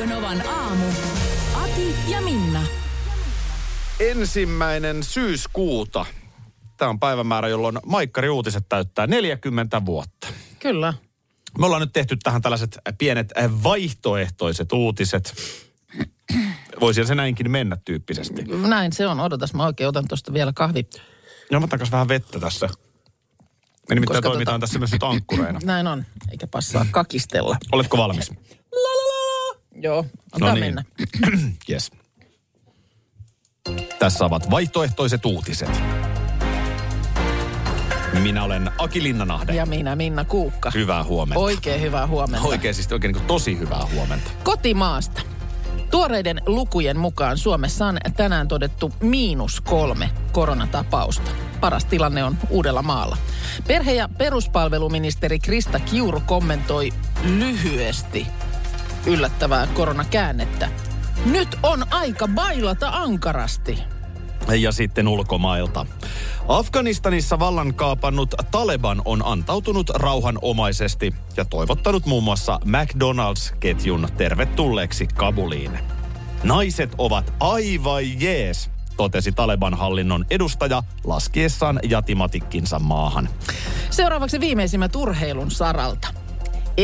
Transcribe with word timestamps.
Radio 0.00 0.16
Novan 0.16 0.48
aamu. 0.48 0.84
Ati 1.54 1.94
ja 2.08 2.20
Minna. 2.20 2.62
ensimmäinen 4.00 5.02
syyskuuta. 5.02 6.06
Tämä 6.76 6.88
on 6.88 7.00
päivämäärä, 7.00 7.48
jolloin 7.48 7.78
Maikkari 7.86 8.28
Uutiset 8.28 8.68
täyttää 8.68 9.06
40 9.06 9.86
vuotta. 9.86 10.26
Kyllä. 10.58 10.94
Me 11.58 11.66
ollaan 11.66 11.82
nyt 11.82 11.92
tehty 11.92 12.16
tähän 12.16 12.42
tällaiset 12.42 12.78
pienet 12.98 13.32
vaihtoehtoiset 13.62 14.72
uutiset. 14.72 15.34
Voisi 16.80 17.06
se 17.06 17.14
näinkin 17.14 17.50
mennä 17.50 17.76
tyyppisesti. 17.84 18.42
Näin 18.42 18.92
se 18.92 19.06
on. 19.06 19.20
Odotas, 19.20 19.54
mä 19.54 19.66
oikein 19.66 19.88
otan 19.88 20.08
tuosta 20.08 20.32
vielä 20.32 20.52
kahvi. 20.54 20.86
Ja 21.50 21.60
mä 21.60 21.66
takas 21.66 21.92
vähän 21.92 22.08
vettä 22.08 22.40
tässä. 22.40 22.68
Me 23.88 23.94
nimittäin 23.94 24.16
Koska 24.16 24.30
toimitaan 24.30 24.58
tota- 24.58 24.60
tässä 24.60 24.78
myös 24.78 24.92
nyt 24.92 25.02
ankkureina. 25.02 25.60
Näin 25.64 25.86
on, 25.86 26.04
eikä 26.30 26.46
passaa 26.46 26.86
kakistella. 26.90 27.56
Oletko 27.72 27.96
valmis? 27.96 28.30
Joo, 29.74 30.04
antaa 30.32 30.48
No 30.48 30.54
niin. 30.54 30.64
mennä. 30.64 30.84
Yes. 31.70 31.90
Tässä 33.98 34.24
ovat 34.24 34.50
vaihtoehtoiset 34.50 35.24
uutiset. 35.24 35.82
Minä 38.22 38.44
olen 38.44 38.70
Aki 38.78 39.02
Linnanahde. 39.02 39.54
Ja 39.54 39.66
minä, 39.66 39.96
Minna 39.96 40.24
Kuukka. 40.24 40.70
Hyvää 40.74 41.04
huomenta. 41.04 41.40
Oikein 41.40 41.80
hyvää 41.80 42.06
huomenta. 42.06 42.48
Oikein 42.48 42.74
siis 42.74 42.92
oikein 42.92 43.12
niin 43.14 43.26
tosi 43.26 43.58
hyvää 43.58 43.86
huomenta. 43.94 44.30
Kotimaasta. 44.44 45.22
Tuoreiden 45.90 46.42
lukujen 46.46 46.98
mukaan 46.98 47.38
Suomessa 47.38 47.86
on 47.86 47.98
tänään 48.16 48.48
todettu 48.48 48.92
miinus 49.02 49.60
kolme 49.60 50.10
koronatapausta. 50.32 51.30
Paras 51.60 51.84
tilanne 51.84 52.24
on 52.24 52.36
Uudella 52.50 52.82
maalla. 52.82 53.16
Perhe- 53.66 53.94
ja 53.94 54.08
peruspalveluministeri 54.18 55.38
Krista 55.38 55.80
Kiuru 55.80 56.22
kommentoi 56.26 56.90
lyhyesti 57.24 58.26
yllättävää 59.06 59.66
koronakäännettä. 59.66 60.68
Nyt 61.24 61.48
on 61.62 61.86
aika 61.90 62.28
bailata 62.28 62.88
ankarasti. 62.88 63.78
Ja 64.60 64.72
sitten 64.72 65.08
ulkomailta. 65.08 65.86
Afganistanissa 66.48 67.38
vallan 67.38 67.74
kaapannut 67.74 68.34
Taleban 68.50 69.02
on 69.04 69.26
antautunut 69.26 69.90
rauhanomaisesti 69.90 71.14
ja 71.36 71.44
toivottanut 71.44 72.06
muun 72.06 72.24
muassa 72.24 72.60
McDonald's-ketjun 72.64 74.08
tervetulleeksi 74.16 75.06
Kabuliin. 75.06 75.78
Naiset 76.42 76.90
ovat 76.98 77.32
aivan 77.40 78.20
jees, 78.20 78.70
totesi 78.96 79.32
Taleban 79.32 79.74
hallinnon 79.74 80.24
edustaja 80.30 80.82
laskiessaan 81.04 81.80
jatimatikkinsa 81.88 82.78
maahan. 82.78 83.28
Seuraavaksi 83.90 84.40
viimeisimmät 84.40 84.96
urheilun 84.96 85.50
saralta. 85.50 86.19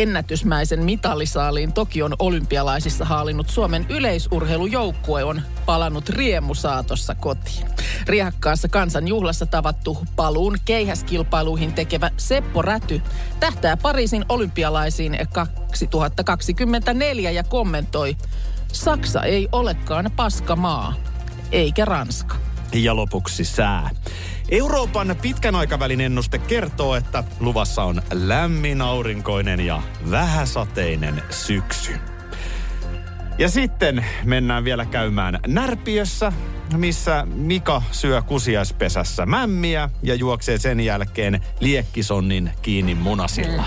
Ennätysmäisen 0.02 0.84
mitalisaaliin 0.84 1.72
Tokion 1.72 2.14
olympialaisissa 2.18 3.04
haalinnut 3.04 3.48
Suomen 3.48 3.86
yleisurheilujoukkue 3.88 5.24
on 5.24 5.42
palannut 5.66 6.08
riemusaatossa 6.08 7.14
kotiin. 7.14 7.66
Riehakkaassa 8.06 8.68
kansanjuhlassa 8.68 9.46
tavattu 9.46 9.98
paluun 10.16 10.58
keihäskilpailuihin 10.64 11.72
tekevä 11.72 12.10
Seppo 12.16 12.62
Räty 12.62 13.02
tähtää 13.40 13.76
Pariisin 13.76 14.24
olympialaisiin 14.28 15.18
2024 15.32 17.30
ja 17.30 17.44
kommentoi, 17.44 18.16
Saksa 18.72 19.22
ei 19.22 19.48
olekaan 19.52 20.10
paskamaa, 20.16 20.94
eikä 21.52 21.84
Ranska. 21.84 22.36
Ja 22.72 22.96
lopuksi 22.96 23.44
sää. 23.44 23.90
Euroopan 24.48 25.16
pitkän 25.22 25.54
aikavälin 25.54 26.00
ennuste 26.00 26.38
kertoo, 26.38 26.94
että 26.94 27.24
luvassa 27.40 27.82
on 27.82 28.02
lämmin, 28.12 28.82
aurinkoinen 28.82 29.60
ja 29.60 29.82
vähäsateinen 30.10 31.22
syksy. 31.30 31.92
Ja 33.38 33.48
sitten 33.48 34.04
mennään 34.24 34.64
vielä 34.64 34.84
käymään 34.84 35.38
Närpiössä, 35.46 36.32
missä 36.76 37.26
Mika 37.34 37.82
syö 37.90 38.22
kusiaispesässä 38.22 39.26
mämmiä 39.26 39.90
ja 40.02 40.14
juoksee 40.14 40.58
sen 40.58 40.80
jälkeen 40.80 41.40
liekkisonnin 41.60 42.50
kiinni 42.62 42.94
munasilla. 42.94 43.64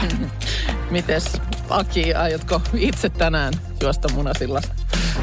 Mites 0.92 1.42
Aki, 1.70 2.14
aiotko 2.14 2.62
itse 2.74 3.10
tänään 3.10 3.54
juosta 3.82 4.14
munasilla? 4.14 4.62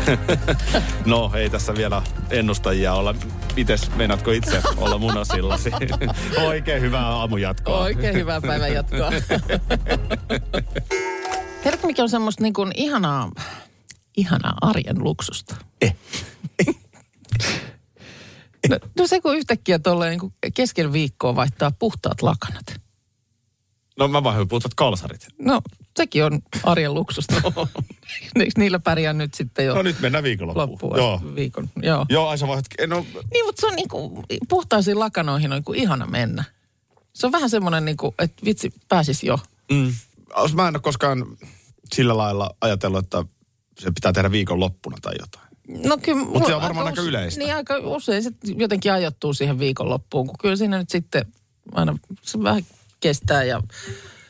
No, 1.06 1.30
ei 1.34 1.50
tässä 1.50 1.74
vielä 1.74 2.02
ennustajia 2.30 2.94
olla. 2.94 3.14
Mites, 3.56 3.90
meinaatko 3.94 4.30
itse 4.30 4.62
olla 4.76 4.98
munasillasi? 4.98 5.70
Oikein 6.46 6.82
hyvää 6.82 7.06
aamujatkoa. 7.06 7.80
Oikein 7.80 8.14
hyvää 8.14 8.40
päivän 8.40 8.72
jatkoa. 8.72 9.10
Tiedätkö, 11.62 11.86
mikä 11.86 12.02
on 12.02 12.08
semmoista 12.08 12.42
niin 12.42 12.52
kuin 12.52 12.72
ihanaa, 12.74 13.30
ihanaa 14.16 14.54
arjen 14.60 15.04
luksusta? 15.04 15.56
Eh. 15.80 15.96
No, 18.68 18.78
no 18.98 19.06
se, 19.06 19.20
kun 19.20 19.36
yhtäkkiä 19.36 19.78
tolleen 19.78 20.18
niin 20.18 20.32
keskellä 20.54 20.92
viikkoa 20.92 21.36
vaihtaa 21.36 21.70
puhtaat 21.78 22.22
lakanat. 22.22 22.80
No 23.98 24.08
mä 24.08 24.24
vaan 24.24 24.48
puhutat 24.48 24.74
kalsarit. 24.74 25.26
No, 25.38 25.60
sekin 25.96 26.24
on 26.24 26.42
arjen 26.62 26.94
luksusta. 26.94 27.34
Eikö 28.40 28.52
niillä 28.58 28.78
pärjää 28.78 29.12
nyt 29.12 29.34
sitten 29.34 29.66
jo 29.66 29.74
No 29.74 29.82
nyt 29.82 30.00
mennään 30.00 30.24
viikonloppuun. 30.24 30.68
loppuun 30.70 30.96
Joo. 30.96 31.20
viikon? 31.34 31.70
Joo. 31.82 32.06
Joo, 32.08 32.28
ai 32.28 32.38
sä 32.38 32.46
vaihdat, 32.46 32.66
no, 32.86 33.06
Niin, 33.32 33.46
mutta 33.46 33.60
se 33.60 33.66
on 33.66 33.74
niin 33.74 33.88
kuin, 33.88 34.24
puhtaisiin 34.48 34.98
lakanoihin 34.98 35.52
on 35.52 35.56
niin 35.56 35.64
kuin 35.64 35.78
ihana 35.78 36.06
mennä. 36.06 36.44
Se 37.14 37.26
on 37.26 37.32
vähän 37.32 37.50
semmoinen, 37.50 37.84
niin 37.84 37.96
kuin, 37.96 38.14
että 38.18 38.44
vitsi, 38.44 38.72
pääsis 38.88 39.22
jo. 39.22 39.38
mm, 39.72 39.92
mä 40.54 40.68
en 40.68 40.74
ole 40.76 40.82
koskaan 40.82 41.26
sillä 41.94 42.16
lailla 42.16 42.50
ajatellut, 42.60 43.04
että 43.04 43.24
se 43.78 43.90
pitää 43.94 44.12
tehdä 44.12 44.30
viikonloppuna 44.30 44.96
tai 45.02 45.14
jotain. 45.20 45.46
No 45.88 45.98
kyllä, 46.02 46.24
Mut 46.24 46.46
se 46.46 46.54
on 46.54 46.62
varmaan 46.62 46.86
aika 46.86 47.02
use- 47.02 47.08
yleistä. 47.08 47.38
Niin 47.40 47.54
aika 47.54 47.78
usein 47.78 48.22
se 48.22 48.30
jotenkin 48.56 48.92
ajoittuu 48.92 49.34
siihen 49.34 49.58
viikonloppuun, 49.58 50.26
kun 50.26 50.36
kyllä 50.40 50.56
siinä 50.56 50.78
nyt 50.78 50.90
sitten 50.90 51.26
aina 51.72 51.98
se 52.22 52.42
vähän 52.42 52.62
kestää 53.00 53.44
ja 53.44 53.62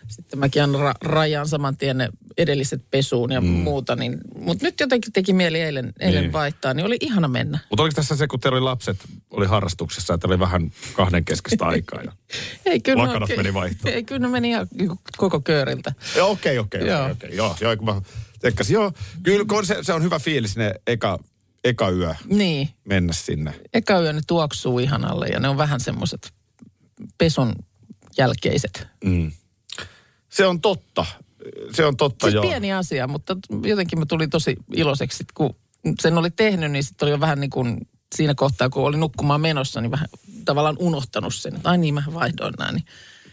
sitten 0.09 0.39
mäkin 0.39 0.63
aina 0.63 0.79
ra- 0.93 0.97
rajaan 1.09 1.49
saman 1.49 1.77
tien 1.77 1.99
ne 1.99 2.09
edelliset 2.39 2.85
pesuun 2.91 3.33
ja 3.33 3.41
mm. 3.41 3.47
muuta. 3.47 3.97
Niin, 3.97 4.19
mutta 4.39 4.67
nyt 4.67 4.81
jotenkin 4.81 5.13
teki 5.13 5.33
mieli 5.33 5.61
eilen, 5.61 5.93
eilen 6.01 6.15
Niin. 6.15 6.23
niin. 6.23 6.33
vaihtaa, 6.33 6.75
niin 6.75 6.87
oli 6.87 6.97
ihana 7.01 7.29
mennä. 7.29 7.59
Mutta 7.71 7.83
oliko 7.83 7.95
tässä 7.95 8.17
se, 8.17 8.27
kun 8.27 8.41
teillä 8.41 8.57
oli 8.57 8.65
lapset, 8.65 8.97
oli 9.31 9.47
harrastuksessa, 9.47 10.15
että 10.15 10.27
oli 10.27 10.39
vähän 10.39 10.71
kahden 10.93 11.25
keskeistä 11.25 11.65
aikaa? 11.75 12.03
Ja... 12.03 12.13
Ei, 12.67 12.81
kyllä 12.81 13.03
Lakanat 13.03 13.23
oikein- 13.23 13.39
meni 13.39 13.55
vaihtoon. 13.55 13.95
Ei, 13.95 14.05
kyllä 14.05 14.21
ne 14.21 14.29
meni 14.29 14.49
ihan 14.51 14.69
niinku 14.79 14.99
koko 15.17 15.41
kööriltä. 15.41 15.93
Joo, 16.17 16.31
Okei, 16.31 16.59
okei, 16.59 16.81
okei, 16.83 17.11
okei. 17.11 17.37
Joo, 17.37 17.57
joo, 17.61 17.77
kun 17.77 17.87
mä 17.95 18.01
tekkäsin, 18.41 18.75
joo. 18.75 18.93
Kyllä 19.23 19.45
kun 19.49 19.67
se, 19.67 19.79
se 19.83 19.93
on 19.93 20.03
hyvä 20.03 20.19
fiilis 20.19 20.57
ne 20.57 20.75
eka, 20.87 21.19
eka 21.65 21.91
yö 21.91 22.15
Niin, 22.25 22.69
mennä 22.85 23.13
sinne. 23.13 23.55
eka 23.75 24.01
yö 24.01 24.13
ne 24.13 24.21
tuoksuu 24.27 24.79
ihanalle 24.79 25.27
ja 25.27 25.41
ne 25.41 25.49
on 25.49 25.57
vähän 25.57 25.81
semmoiset 25.81 26.33
peson 27.19 27.53
jälkeiset. 28.19 28.87
Mm. 29.05 29.33
Se 30.37 30.47
on 30.47 30.61
totta. 30.61 31.07
Se 31.73 31.85
on 31.87 31.97
totta, 31.97 32.27
Siis 32.27 32.35
joo. 32.35 32.45
pieni 32.45 32.73
asia, 32.73 33.07
mutta 33.07 33.37
jotenkin 33.65 33.99
mä 33.99 34.07
tulin 34.07 34.31
tosi 34.31 34.57
iloiseksi, 34.75 35.19
sit 35.19 35.33
kun 35.33 35.57
sen 36.01 36.19
oli 36.19 36.31
tehnyt, 36.31 36.71
niin 36.73 36.85
sitten 36.85 37.07
oli 37.07 37.11
jo 37.11 37.21
vähän 37.21 37.41
niin 37.41 37.51
kuin 37.51 37.79
siinä 38.15 38.35
kohtaa, 38.35 38.71
kun 38.71 38.85
oli 38.85 38.97
nukkumaan 38.97 39.41
menossa, 39.41 39.81
niin 39.81 39.91
vähän 39.91 40.09
tavallaan 40.45 40.77
unohtanut 40.79 41.35
sen, 41.35 41.57
että 41.57 41.71
ai 41.71 41.79
niin, 41.79 41.95
mä 41.95 42.03
vaihdoin 42.15 42.55
nämä. 42.59 42.73
Niin. 42.73 42.85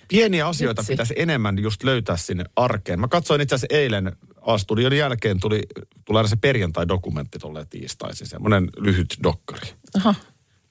Pieniä 0.07 0.47
asioita 0.47 0.81
Vitsi. 0.81 0.93
pitäisi 0.93 1.13
enemmän 1.17 1.59
just 1.59 1.83
löytää 1.83 2.17
sinne 2.17 2.45
arkeen. 2.55 2.99
Mä 2.99 3.07
katsoin 3.07 3.41
itse 3.41 3.55
asiassa 3.55 3.75
eilen 3.77 4.15
A-studion 4.41 4.97
jälkeen 4.97 5.39
tuli, 5.39 5.61
tuli 6.05 6.17
aina 6.17 6.27
se 6.29 6.35
perjantai-dokumentti 6.35 7.39
tolleen 7.39 7.67
tiistaisin. 7.67 8.27
Semmoinen 8.27 8.69
lyhyt 8.77 9.17
dokkari. 9.23 9.73
Aha, 9.97 10.15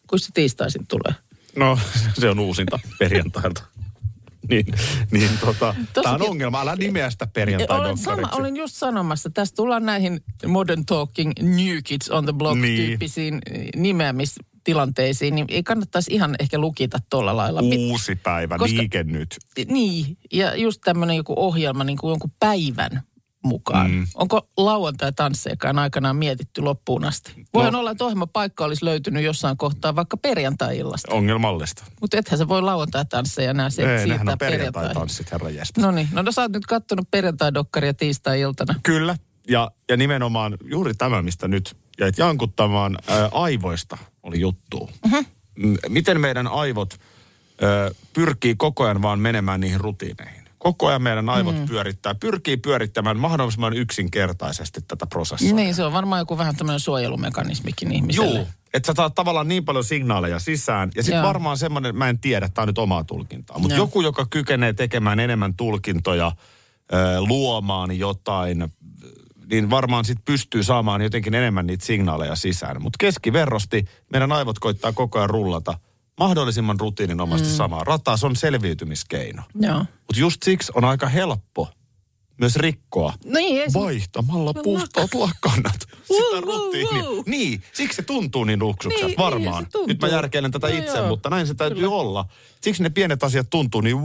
kun 0.06 0.18
se 0.18 0.28
tiistaisin 0.34 0.86
tulee. 0.86 1.14
No, 1.56 1.78
se 2.20 2.30
on 2.30 2.38
uusinta 2.38 2.78
perjantailta. 2.98 3.62
Niin, 4.52 4.66
niin 5.10 5.30
tota, 5.40 5.74
tämä 5.94 6.14
on 6.14 6.22
ongelma. 6.22 6.60
Älä 6.60 6.76
nimeä 6.76 7.10
sitä 7.10 7.24
Olen, 7.24 7.32
perjantai-dokkariksi. 7.32 8.04
sama, 8.04 8.28
olin 8.32 8.56
just 8.56 8.74
sanomassa, 8.74 9.30
tästä 9.30 9.56
tullaan 9.56 9.86
näihin 9.86 10.20
modern 10.46 10.86
talking 10.86 11.32
new 11.42 11.78
kids 11.84 12.10
on 12.10 12.24
the 12.24 12.32
block 12.32 12.60
Niin. 12.60 12.76
tyyppisiin 12.76 13.38
eh, 13.50 13.68
nimeämistilanteisiin, 13.76 15.34
niin 15.34 15.46
ei 15.48 15.62
kannattaisi 15.62 16.14
ihan 16.14 16.34
ehkä 16.38 16.58
lukita 16.58 16.98
tuolla 17.10 17.36
lailla. 17.36 17.60
Uusi 17.62 18.16
päivä, 18.16 18.58
Koska- 18.58 18.76
liike 18.78 19.04
nyt. 19.04 19.36
Niin, 19.68 20.18
ja 20.32 20.56
just 20.56 20.80
tämmöinen 20.84 21.16
joku 21.16 21.34
ohjelma, 21.36 21.84
niin 21.84 21.98
kuin 21.98 22.10
jonkun 22.10 22.32
päivän 22.40 23.02
mukaan. 23.42 23.90
Mm. 23.90 24.06
Onko 24.14 24.48
lauantai-tanssejakaan 24.56 25.78
aikanaan 25.78 26.16
mietitty 26.16 26.62
loppuun 26.62 27.04
asti? 27.04 27.32
Voihan 27.54 27.72
No. 27.72 27.78
olla, 27.78 27.90
että 27.90 28.04
ohjelmapaikka 28.04 28.64
olisi 28.64 28.84
löytynyt 28.84 29.24
jossain 29.24 29.56
kohtaa 29.56 29.96
vaikka 29.96 30.16
perjantai-illasta. 30.16 31.14
Ongelmallista. 31.14 31.84
Mutta 32.00 32.18
ethän 32.18 32.38
se 32.38 32.48
voi 32.48 32.62
lauantai-tansseja 32.62 33.50
enää 33.50 33.70
se, 33.70 33.96
Ei, 33.96 34.06
siirtää 34.06 34.36
perjantai-tanssit, 34.36 35.32
herra. 35.32 35.48
No 35.78 35.90
niin, 35.90 36.08
no, 36.12 36.22
no 36.22 36.32
sä 36.32 36.40
oot 36.42 36.52
nyt 36.52 36.66
kattonut 36.66 37.10
perjantai-dokkaria 37.10 37.94
tiistai-iltana. 37.94 38.74
Kyllä. 38.82 39.16
Ja, 39.48 39.70
ja 39.88 39.96
nimenomaan 39.96 40.56
juuri 40.64 40.94
tämä, 40.94 41.22
mistä 41.22 41.48
nyt 41.48 41.76
jäit 42.00 42.18
jankuttamaan 42.18 42.98
ää, 43.08 43.28
aivoista, 43.32 43.98
oli 44.22 44.40
juttu. 44.40 44.90
Mm, 45.56 45.76
Miten 45.88 46.20
meidän 46.20 46.46
aivot 46.46 46.94
ää, 47.62 47.90
pyrkii 48.12 48.54
koko 48.54 48.84
ajan 48.84 49.02
vaan 49.02 49.18
menemään 49.20 49.60
niihin 49.60 49.80
rutiineihin. 49.80 50.41
Koko 50.62 50.86
ajan 50.86 51.02
meidän 51.02 51.28
aivot 51.28 51.58
mm. 51.58 51.66
pyörittää, 51.66 52.14
pyrkii 52.14 52.56
pyörittämään 52.56 53.18
mahdollisimman 53.18 53.72
yksinkertaisesti 53.72 54.80
tätä 54.88 55.06
prosessia. 55.06 55.54
Niin, 55.54 55.74
se 55.74 55.84
on 55.84 55.92
varmaan 55.92 56.18
joku 56.18 56.38
vähän 56.38 56.56
tämmöinen 56.56 56.80
suojelumekanismikin 56.80 57.92
ihmiselle. 57.92 58.38
Juu, 58.38 58.46
että 58.74 58.86
sä 58.86 58.92
saat 58.96 59.14
tavallaan 59.14 59.48
niin 59.48 59.64
paljon 59.64 59.84
signaaleja 59.84 60.38
sisään. 60.38 60.90
Ja 60.94 61.02
sitten 61.02 61.18
Joo. 61.18 61.26
varmaan 61.26 61.58
semmoinen, 61.58 61.96
mä 61.96 62.08
en 62.08 62.18
tiedä, 62.18 62.48
tämä 62.48 62.62
on 62.62 62.68
nyt 62.68 62.78
omaa 62.78 63.04
tulkintaa. 63.04 63.58
Mutta 63.58 63.76
Joo. 63.76 63.84
joku, 63.84 64.00
joka 64.00 64.26
kykenee 64.30 64.72
tekemään 64.72 65.20
enemmän 65.20 65.54
tulkintoja, 65.54 66.32
luomaan 67.18 67.98
jotain, 67.98 68.68
niin 69.50 69.70
varmaan 69.70 70.04
sitten 70.04 70.24
pystyy 70.24 70.62
saamaan 70.62 71.02
jotenkin 71.02 71.34
enemmän 71.34 71.66
niitä 71.66 71.86
signaaleja 71.86 72.36
sisään. 72.36 72.82
Mutta 72.82 72.96
keskiverrosti 73.00 73.84
meidän 74.12 74.32
aivot 74.32 74.58
koittaa 74.58 74.92
koko 74.92 75.18
ajan 75.18 75.30
rullata 75.30 75.74
mahdollisimman 76.18 76.80
rutiininomaisesti 76.80 77.52
mm. 77.52 77.56
samaa 77.56 77.84
rataa. 77.84 78.16
Se 78.16 78.26
on 78.26 78.36
selviytymiskeino. 78.36 79.42
Joo. 79.60 79.78
Mutta 79.78 80.20
just 80.20 80.42
siksi 80.42 80.72
on 80.74 80.84
aika 80.84 81.06
helppo 81.08 81.68
myös 82.40 82.56
rikkoa 82.56 83.14
Niin, 83.24 83.60
ei 83.62 83.70
se- 83.70 83.78
vaihtamalla 83.78 84.54
puhtaat 84.54 85.14
lakanat. 85.14 85.80
Sitä 86.02 86.40
rutiinia. 86.40 87.02
wow, 87.04 87.14
wow. 87.14 87.22
Niin, 87.26 87.62
siksi 87.72 87.96
se 87.96 88.02
tuntuu 88.02 88.44
niin 88.44 88.58
luksukselta, 88.58 89.06
Niin, 89.06 89.18
varmaan. 89.18 89.56
niin 89.62 89.64
se 89.66 89.70
tuntuu. 89.70 89.86
Nyt 89.86 90.00
mä 90.00 90.08
järkeilen 90.08 90.50
tätä 90.50 90.68
No 90.68 90.76
itse, 90.78 90.98
joo, 90.98 91.08
mutta 91.08 91.30
näin 91.30 91.46
se 91.46 91.54
täytyy 91.54 91.74
kyllä. 91.82 91.90
olla. 91.94 92.24
Siksi 92.60 92.82
ne 92.82 92.90
pienet 92.90 93.22
asiat 93.24 93.50
tuntuu 93.50 93.80
niin 93.80 93.96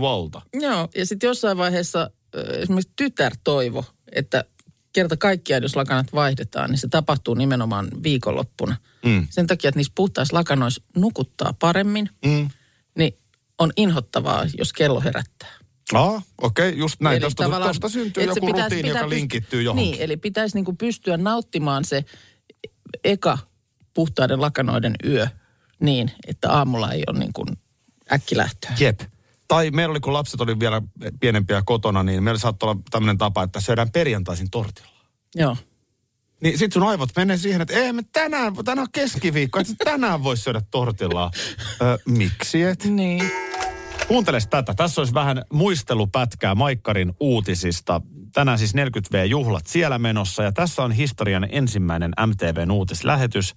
walta. 0.00 0.40
Joo, 0.52 0.88
ja 0.96 1.06
sitten 1.06 1.26
jossain 1.28 1.58
vaiheessa 1.58 2.10
esimerkiksi 2.62 2.92
tytär 2.96 3.32
toivo, 3.44 3.84
että 4.12 4.44
kerta 4.94 5.16
kaikkiaan, 5.16 5.62
jos 5.62 5.76
lakanat 5.76 6.12
vaihdetaan, 6.14 6.70
niin 6.70 6.78
se 6.78 6.88
tapahtuu 6.88 7.34
nimenomaan 7.34 7.88
viikonloppuna. 8.02 8.76
Mm. 9.04 9.26
Sen 9.30 9.46
takia, 9.46 9.68
että 9.68 9.78
niissä 9.78 9.92
puhtaissa 9.96 10.36
lakanoissa 10.36 10.82
nukuttaa 10.96 11.54
paremmin, 11.58 12.10
Mm. 12.26 12.50
niin 12.98 13.18
on 13.58 13.72
inhottavaa, 13.76 14.46
jos 14.58 14.72
kello 14.72 15.00
herättää. 15.00 15.48
Ah, 15.94 16.24
okei, 16.42 16.68
okay, 16.68 16.78
just 16.80 17.00
näin. 17.00 17.22
Eli 17.22 17.30
tavallaan- 17.36 17.70
tosta 17.70 17.88
syntyy 17.88 18.24
joku 18.24 18.46
pitäisi- 18.46 18.62
rutiini, 18.62 18.82
pitää 18.82 19.00
joka 19.02 19.06
pyst- 19.06 19.10
linkittyy 19.10 19.62
johonkin. 19.62 19.90
Niin, 19.90 20.02
eli 20.02 20.16
pitäisi 20.16 20.56
niinku 20.56 20.72
pystyä 20.72 21.16
nauttimaan 21.16 21.84
se 21.84 22.04
eka 23.04 23.38
puhtaiden 23.94 24.40
lakanoiden 24.40 24.94
yö 25.04 25.26
niin, 25.80 26.10
että 26.26 26.50
aamulla 26.52 26.92
ei 26.92 27.02
ole 27.06 27.18
niin 27.18 27.32
kuin 27.32 27.48
äkkilähtöä. 28.12 28.70
Jep. 28.80 29.00
Tai 29.48 29.70
meillä 29.70 29.92
oli, 29.92 30.00
kun 30.00 30.12
lapset 30.12 30.40
oli 30.40 30.60
vielä 30.60 30.82
pienempiä 31.20 31.62
kotona, 31.66 32.02
niin 32.02 32.22
meillä 32.22 32.38
saattoi 32.38 32.70
olla 32.70 32.80
tämmöinen 32.90 33.18
tapa, 33.18 33.42
että 33.42 33.60
syödään 33.60 33.90
perjantaisin 33.90 34.50
tortilla. 34.50 34.94
Joo. 35.34 35.56
Niin 36.42 36.58
sit 36.58 36.72
sun 36.72 36.82
aivot 36.82 37.08
menee 37.16 37.36
siihen, 37.36 37.60
että 37.60 37.74
ei 37.74 37.92
me 37.92 38.02
tänään, 38.12 38.54
tänään 38.64 38.82
on 38.82 38.92
keskiviikko, 38.92 39.58
että 39.60 39.74
tänään 39.84 40.22
voi 40.24 40.36
syödä 40.36 40.62
tortillaa. 40.70 41.30
Ö, 41.82 41.98
miksi 42.06 42.62
et? 42.62 42.84
Niin. 42.84 43.30
Kuunteles 44.08 44.46
tätä. 44.46 44.74
Tässä 44.74 45.00
olisi 45.00 45.14
vähän 45.14 45.42
muistelupätkää 45.52 46.54
Maikkarin 46.54 47.12
uutisista. 47.20 48.00
Tänään 48.32 48.58
siis 48.58 48.74
40V-juhlat 48.74 49.66
siellä 49.66 49.98
menossa 49.98 50.42
ja 50.42 50.52
tässä 50.52 50.82
on 50.82 50.92
historian 50.92 51.48
ensimmäinen 51.50 52.12
MTVn 52.26 52.70
uutislähetys. 52.70 53.54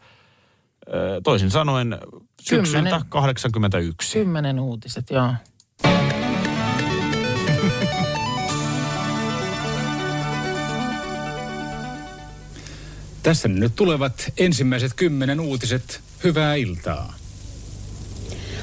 Ö, 0.87 1.21
toisin 1.23 1.51
sanoen 1.51 1.97
syksyltä 2.41 2.89
Kymmenen. 2.89 3.09
81. 3.09 4.19
Kymmenen 4.19 4.59
uutiset, 4.59 5.09
joo. 5.09 5.33
Tässä 13.23 13.47
nyt 13.47 13.75
tulevat 13.75 14.31
ensimmäiset 14.37 14.93
kymmenen 14.93 15.39
uutiset. 15.39 16.01
Hyvää 16.23 16.55
iltaa. 16.55 17.13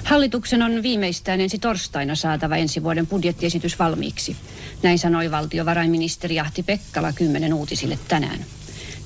Hallituksen 0.05 0.63
on 0.63 0.83
viimeistään 0.83 1.41
ensi 1.41 1.59
torstaina 1.59 2.15
saatava 2.15 2.57
ensi 2.57 2.83
vuoden 2.83 3.07
budjettiesitys 3.07 3.79
valmiiksi. 3.79 4.37
Näin 4.83 4.99
sanoi 4.99 5.31
valtiovarainministeri 5.31 6.41
Ahti 6.41 6.63
Pekkala 6.63 7.13
kymmenen 7.13 7.55
uutisille 7.55 7.99
tänään. 8.09 8.39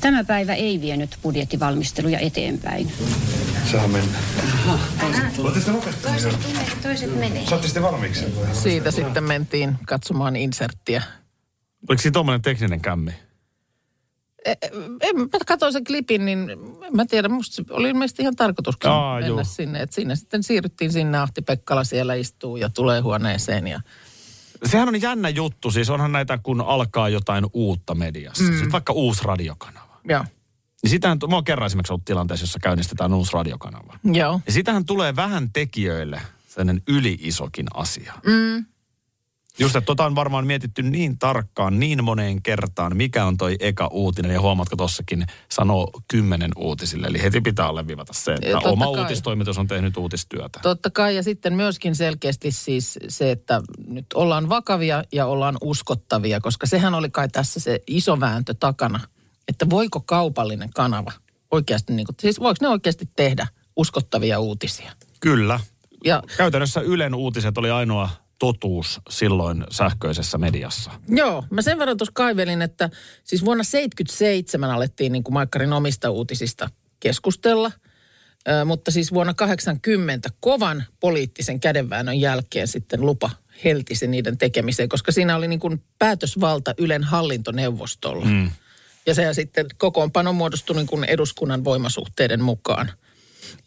Tämä 0.01 0.25
päivä 0.25 0.55
ei 0.55 0.81
vienyt 0.81 1.19
budjettivalmisteluja 1.23 2.19
eteenpäin. 2.19 2.93
Saa 3.73 3.89
mennä. 3.89 4.19
Oletteko 5.39 5.67
te 5.67 5.73
lopettanut 5.73 6.23
jo? 6.23 6.31
Toiset 6.83 7.19
menee. 7.19 7.47
Saatte 7.47 7.67
sitten 7.67 7.83
valmiiksi? 7.83 8.25
Siitä 8.53 8.91
sitten 8.91 9.25
mentiin 9.25 9.77
katsomaan 9.87 10.37
inserttiä. 10.37 11.03
Oliko 11.89 12.03
siinä 12.03 12.13
tuommoinen 12.13 12.43
tekninen 12.43 12.81
kämmi? 12.81 13.11
En, 15.01 15.17
mä 15.19 15.27
katsoin 15.47 15.73
sen 15.73 15.85
klipin, 15.85 16.25
niin 16.25 16.51
mä 16.93 17.07
tiedä, 17.07 17.29
musta 17.29 17.57
se 17.57 17.65
oli 17.71 17.89
ilmeisesti 17.89 18.23
ihan 18.23 18.37
tarkoituskin 18.37 18.91
Aa, 18.91 19.15
mennä 19.15 19.29
juu. 19.29 19.41
sinne. 19.45 19.81
Että 19.83 19.95
sinne 19.95 20.17
sitten 20.17 20.43
siirryttiin 20.43 20.93
sinne, 20.93 21.19
Ahti 21.19 21.43
Pekkala 21.43 21.85
siellä 21.85 22.15
istuu 22.15 22.57
ja 22.57 22.69
tulee 22.69 23.01
huoneeseen 23.01 23.67
ja 23.67 23.81
Sehän 24.67 24.89
on 24.89 25.03
jännä 25.03 25.29
juttu. 25.29 25.71
Siis 25.71 25.91
onhan 25.91 26.13
näitä, 26.13 26.39
kun 26.43 26.61
alkaa 26.61 27.09
jotain 27.09 27.47
uutta 27.53 27.95
mediassa. 27.95 28.45
Mm. 28.45 28.51
Sitten 28.53 28.73
vaikka 28.73 28.93
uusi 28.93 29.25
radiokanava. 29.25 29.88
Joo. 30.09 30.25
Niin 30.83 30.91
sitähän, 30.91 31.19
mä 31.29 31.35
oon 31.37 31.45
kerran 31.45 31.67
esimerkiksi 31.67 31.93
ollut 31.93 32.05
tilanteessa, 32.05 32.45
jossa 32.45 32.59
käynnistetään 32.63 33.15
uusi 33.15 33.33
radiokanava. 33.33 33.99
Joo. 34.05 34.41
Ja 34.47 34.53
sitähän 34.53 34.85
tulee 34.85 35.17
vähän 35.17 35.53
tekijöille 35.53 36.21
sellainen 36.49 36.83
yli-isokin 36.89 37.67
asia. 37.75 38.13
Mm. 38.27 38.65
Just, 39.61 39.77
että 39.77 39.87
tota 39.87 40.05
on 40.05 40.15
varmaan 40.15 40.47
mietitty 40.47 40.83
niin 40.83 41.19
tarkkaan, 41.19 41.81
niin 41.81 42.05
moneen 42.05 42.43
kertaan, 42.43 42.97
mikä 42.97 43.25
on 43.25 43.37
toi 43.37 43.57
eka 43.61 43.87
uutinen. 43.87 44.31
Ja 44.31 44.41
huomaatko 44.41 44.77
tossakin 44.77 45.27
sanoo 45.49 45.91
kymmenen 46.09 46.51
uutisille. 46.57 47.07
Eli 47.07 47.23
heti 47.23 47.41
pitää 47.41 47.67
alleviivata 47.67 48.13
se, 48.13 48.33
että 48.33 48.51
totta 48.51 48.69
oma 48.69 48.85
kai. 48.85 49.03
uutistoimitus 49.03 49.59
on 49.59 49.67
tehnyt 49.67 49.97
uutistyötä. 49.97 50.61
Totta 50.63 50.91
kai 50.91 51.17
ja 51.17 51.23
sitten 51.23 51.55
myöskin 51.55 51.95
selkeästi 51.95 52.51
siis 52.51 52.99
se, 53.09 53.31
että 53.31 53.63
nyt 53.87 54.07
ollaan 54.15 54.49
vakavia 54.49 55.05
ja 55.13 55.27
ollaan 55.27 55.57
uskottavia, 55.61 56.41
koska 56.41 56.67
sehän 56.67 56.95
oli 56.95 57.11
kai 57.11 57.29
tässä 57.29 57.61
se 57.61 57.81
iso 57.87 58.21
vääntö 58.21 58.55
takana, 58.61 59.01
että 59.49 59.71
voiko 59.71 60.01
kaupallinen 60.01 60.71
kanava 60.71 61.13
oikeasti, 61.51 61.93
niin 61.93 62.07
kuin, 62.07 62.17
siis 62.21 62.41
voiko 62.41 62.57
ne 62.61 62.69
oikeasti 62.69 63.11
tehdä 63.17 63.47
uskottavia 63.77 64.41
uutisia? 64.41 64.93
Kyllä. 65.21 65.61
Ja 66.05 66.23
Käytännössä 66.37 66.81
Ylen 66.81 67.15
uutiset 67.15 67.59
oli 67.59 67.71
ainoa 67.71 68.11
totuus 68.39 69.01
silloin 69.11 69.65
sähköisessä 69.71 70.39
mediassa. 70.39 70.91
Joo, 71.09 71.45
mä 71.51 71.63
sen 71.63 71.79
verran 71.79 71.97
tuossa 71.97 72.13
kaivelin, 72.15 72.63
että 72.63 72.91
siis 73.25 73.45
vuonna 73.45 73.65
77 73.65 74.71
alettiin 74.71 75.13
niin 75.13 75.25
kuin 75.25 75.33
Maikkarin 75.33 75.73
omista 75.73 76.11
uutisista 76.11 76.71
keskustella, 77.01 77.73
Ö, 78.49 78.65
mutta 78.65 78.91
siis 78.91 79.13
vuonna 79.13 79.35
80 79.35 80.29
kovan 80.41 80.85
poliittisen 81.01 81.61
kädenväännön 81.61 82.21
jälkeen 82.21 82.69
sitten 82.69 83.01
lupa 83.01 83.31
heltisi 83.65 84.07
niiden 84.07 84.39
tekemiseen, 84.39 84.89
koska 84.89 85.13
siinä 85.13 85.37
oli 85.37 85.49
niin 85.49 85.61
kuin 85.61 85.83
päätösvalta 85.99 86.75
Ylen 86.79 87.05
hallintoneuvostolla. 87.05 88.25
Mm. 88.25 88.51
Ja 89.09 89.15
se 89.15 89.35
sitten 89.35 89.67
kokoonpano 89.79 90.33
muodostui 90.33 90.77
niin 90.77 90.87
kuin 90.87 91.05
eduskunnan 91.05 91.65
voimasuhteiden 91.65 92.43
mukaan. 92.43 92.91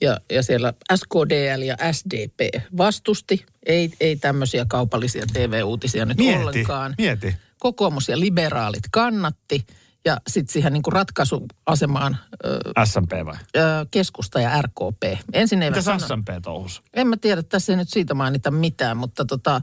Ja, 0.02 0.18
ja 0.32 0.44
siellä 0.44 0.74
SKDL 0.96 1.62
ja 1.62 1.78
SDP 1.92 2.64
vastusti, 2.78 3.46
ei, 3.66 3.94
ei 4.00 4.16
tämmöisiä 4.16 4.66
kaupallisia 4.70 5.26
TV-uutisia 5.34 6.06
nyt 6.06 6.18
Mieti, 6.18 6.40
ollenkaan. 6.44 6.96
mieti. 6.98 7.36
Kokoomus 7.60 8.10
ja 8.10 8.20
liberaalit 8.20 8.84
kannatti 8.92 9.66
ja 10.06 10.18
sitten 10.28 10.54
siihen 10.54 10.74
niin 10.74 10.84
kuin 10.84 10.94
ratkaisuasemaan 10.94 12.18
ö, 12.46 12.60
SMP 12.86 13.12
vai? 13.26 13.36
ö, 13.56 13.60
keskusta 13.92 14.40
ja 14.40 14.62
RKP. 14.62 15.04
Ensin 15.34 15.62
eivät 15.64 15.76
Mitäs 15.76 15.86
sano, 15.86 16.08
SMP 16.08 16.28
touhus? 16.42 16.82
en 16.94 17.08
mä 17.08 17.18
tiedä, 17.18 17.44
tässä 17.44 17.74
ei 17.74 17.78
nyt 17.78 17.90
siitä 17.90 18.14
mainita 18.14 18.52
mitään, 18.52 18.98
mutta 18.98 19.26
tota, 19.26 19.62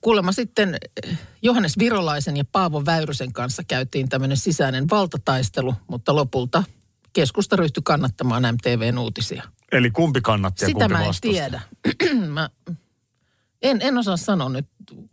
kuulemma 0.00 0.32
sitten 0.32 0.76
eh, 1.06 1.18
Johannes 1.42 1.78
Virolaisen 1.78 2.36
ja 2.36 2.44
Paavo 2.52 2.84
Väyrysen 2.84 3.32
kanssa 3.32 3.62
käytiin 3.64 4.08
tämmöinen 4.08 4.36
sisäinen 4.36 4.88
valtataistelu, 4.90 5.74
mutta 5.88 6.14
lopulta 6.16 6.64
keskusta 7.12 7.56
ryhtyi 7.56 7.82
kannattamaan 7.84 8.42
MTVn 8.54 8.98
uutisia. 8.98 9.42
Eli 9.72 9.90
kumpi 9.90 10.20
kannatti 10.20 10.64
ja 10.64 10.66
Sitä 10.66 10.78
kumpi 10.78 10.92
mä 10.94 11.00
en 11.00 11.06
vastusti? 11.06 11.28
tiedä. 11.28 11.60
mä 12.28 12.50
en, 13.62 13.78
en 13.82 13.98
osaa 13.98 14.16
sanoa 14.16 14.48
nyt, 14.48 14.66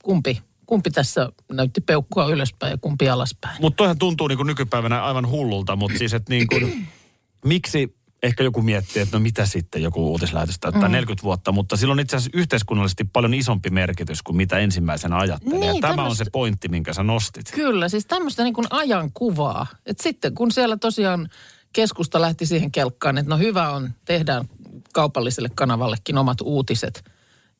kumpi, 0.03 0.41
kumpi 0.65 0.91
tässä 0.91 1.29
näytti 1.51 1.81
peukkua 1.81 2.27
ylöspäin 2.27 2.71
ja 2.71 2.77
kumpi 2.77 3.09
alaspäin. 3.09 3.61
Mutta 3.61 3.77
toihan 3.77 3.97
tuntuu 3.97 4.27
niin 4.27 4.37
kuin 4.37 4.47
nykypäivänä 4.47 5.03
aivan 5.03 5.29
hullulta, 5.29 5.75
mutta 5.75 5.97
siis 5.97 6.13
että 6.13 6.33
niin 6.33 6.47
kuin, 6.47 6.87
miksi 7.45 7.95
ehkä 8.23 8.43
joku 8.43 8.61
miettii, 8.61 9.01
että 9.01 9.17
no 9.17 9.21
mitä 9.21 9.45
sitten 9.45 9.83
joku 9.83 10.11
uutislähetys 10.11 10.59
täyttää 10.59 10.87
mm. 10.87 10.91
40 10.91 11.23
vuotta, 11.23 11.51
mutta 11.51 11.77
sillä 11.77 11.91
on 11.91 11.99
itse 11.99 12.15
asiassa 12.15 12.37
yhteiskunnallisesti 12.37 13.03
paljon 13.03 13.33
isompi 13.33 13.69
merkitys 13.69 14.21
kuin 14.21 14.35
mitä 14.35 14.57
ensimmäisenä 14.57 15.17
ajattelee. 15.17 15.59
Niin, 15.59 15.75
ja 15.75 15.81
tämä 15.81 16.03
on 16.03 16.15
se 16.15 16.25
pointti, 16.31 16.67
minkä 16.67 16.93
sä 16.93 17.03
nostit. 17.03 17.51
Kyllä, 17.51 17.89
siis 17.89 18.05
tämmöistä 18.05 18.43
niin 18.43 18.53
kuin 18.53 18.67
ajankuvaa. 18.69 19.67
Et 19.85 19.99
sitten 19.99 20.35
kun 20.35 20.51
siellä 20.51 20.77
tosiaan 20.77 21.29
keskusta 21.73 22.21
lähti 22.21 22.45
siihen 22.45 22.71
kelkkaan, 22.71 23.17
että 23.17 23.29
no 23.29 23.37
hyvä 23.37 23.69
on, 23.69 23.89
tehdään 24.05 24.45
kaupalliselle 24.93 25.49
kanavallekin 25.55 26.17
omat 26.17 26.41
uutiset, 26.41 27.11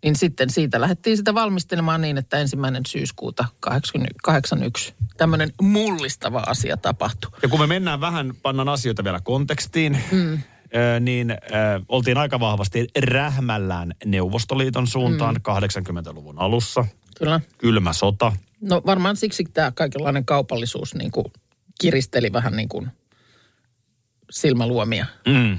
niin 0.03 0.15
sitten 0.15 0.50
siitä 0.50 0.82
lähdettiin 0.82 1.17
sitä 1.17 1.34
valmistelemaan 1.34 2.01
niin, 2.01 2.17
että 2.17 2.39
ensimmäinen 2.39 2.84
syyskuuta 2.88 3.46
81 3.60 4.93
tämmöinen 5.17 5.53
mullistava 5.62 6.43
asia 6.46 6.77
tapahtui. 6.77 7.32
Ja 7.41 7.50
kun 7.50 7.60
me 7.60 7.67
mennään 7.67 8.01
vähän, 8.01 8.34
pannaan 8.41 8.70
asioita 8.70 9.03
vielä 9.03 9.20
kontekstiin, 9.24 9.98
mm. 10.12 10.39
Niin 11.00 11.36
oltiin 11.89 12.18
aika 12.18 12.39
vahvasti 12.39 12.88
rähmällään 12.98 13.92
Neuvostoliiton 14.06 14.88
suuntaan 14.88 15.36
mm. 15.36 16.00
80-luvun 16.00 16.39
alussa. 16.39 16.86
Kyllä. 17.18 17.39
Kylmä 17.58 17.94
sota. 17.94 18.32
No 18.62 18.82
varmaan 18.86 19.18
siksi 19.18 19.44
tämä 19.53 19.72
kaikenlainen 19.72 20.25
kaupallisuus 20.25 20.96
niin 20.96 21.12
kuin 21.12 21.25
kiristeli 21.82 22.34
vähän 22.34 22.56
niin 22.56 22.70
kuin 22.70 22.88
silmäluomia. 24.32 25.06
Mm. 25.27 25.58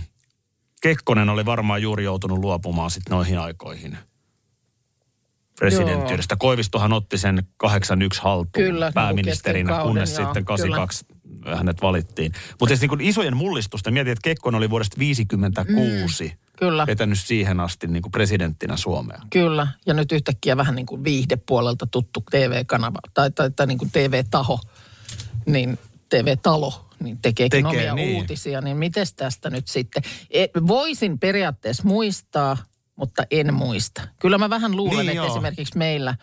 Kekkonen 0.82 1.28
oli 1.28 1.44
varmaan 1.44 1.82
juuri 1.82 2.04
joutunut 2.04 2.38
luopumaan 2.38 2.90
sitten 2.90 3.10
noihin 3.10 3.38
aikoihin 3.38 3.98
presidenttiydestä. 5.58 6.36
Koivistohan 6.36 6.92
otti 6.92 7.18
sen 7.18 7.42
81 7.56 8.22
haltuun 8.22 8.50
Kyllä, 8.52 8.92
pääministerinä, 8.94 9.58
kesken 9.58 9.76
kauden, 9.76 9.86
kunnes 9.86 10.18
joo, 10.18 10.24
sitten 10.24 10.44
82 10.44 11.06
hänet 11.56 11.82
valittiin. 11.82 12.32
Mutta 12.60 12.76
siis 12.76 12.90
niin 12.90 13.00
isojen 13.00 13.36
mullistusten, 13.36 13.92
mietin, 13.92 14.12
että 14.12 14.22
Kekkonen 14.22 14.58
oli 14.58 14.70
vuodesta 14.70 14.98
56 14.98 16.24
mm, 16.24 16.30
kyllä. 16.58 16.86
vetänyt 16.86 17.18
siihen 17.20 17.60
asti 17.60 17.86
niin 17.86 18.02
kuin 18.02 18.12
presidenttinä 18.12 18.76
Suomea. 18.76 19.18
Kyllä, 19.30 19.68
ja 19.86 19.94
nyt 19.94 20.12
yhtäkkiä 20.12 20.56
vähän 20.56 20.74
niin 20.74 20.86
kuin 20.86 21.04
viihdepuolelta 21.04 21.86
tuttu 21.86 22.24
TV-kanava 22.30 22.98
tai, 23.14 23.30
tai, 23.30 23.50
tai 23.50 23.66
niin 23.66 23.78
kuin 23.78 23.90
TV-taho, 23.90 24.60
niin 25.46 25.78
TV-talo, 26.08 26.88
niin 27.00 27.18
tekeekin 27.22 27.64
Tekee, 27.64 27.80
omia 27.80 27.94
niin. 27.94 28.16
uutisia, 28.16 28.60
niin 28.60 28.76
miten 28.76 29.06
tästä 29.16 29.50
nyt 29.50 29.68
sitten? 29.68 30.02
E, 30.30 30.46
voisin 30.66 31.18
periaatteessa 31.18 31.82
muistaa, 31.86 32.56
mutta 32.96 33.26
en 33.30 33.54
muista. 33.54 34.02
Kyllä 34.18 34.38
mä 34.38 34.50
vähän 34.50 34.76
luulen, 34.76 34.98
Niin 34.98 35.08
että 35.08 35.16
joo. 35.16 35.26
esimerkiksi 35.26 35.78
meillä, 35.78 36.14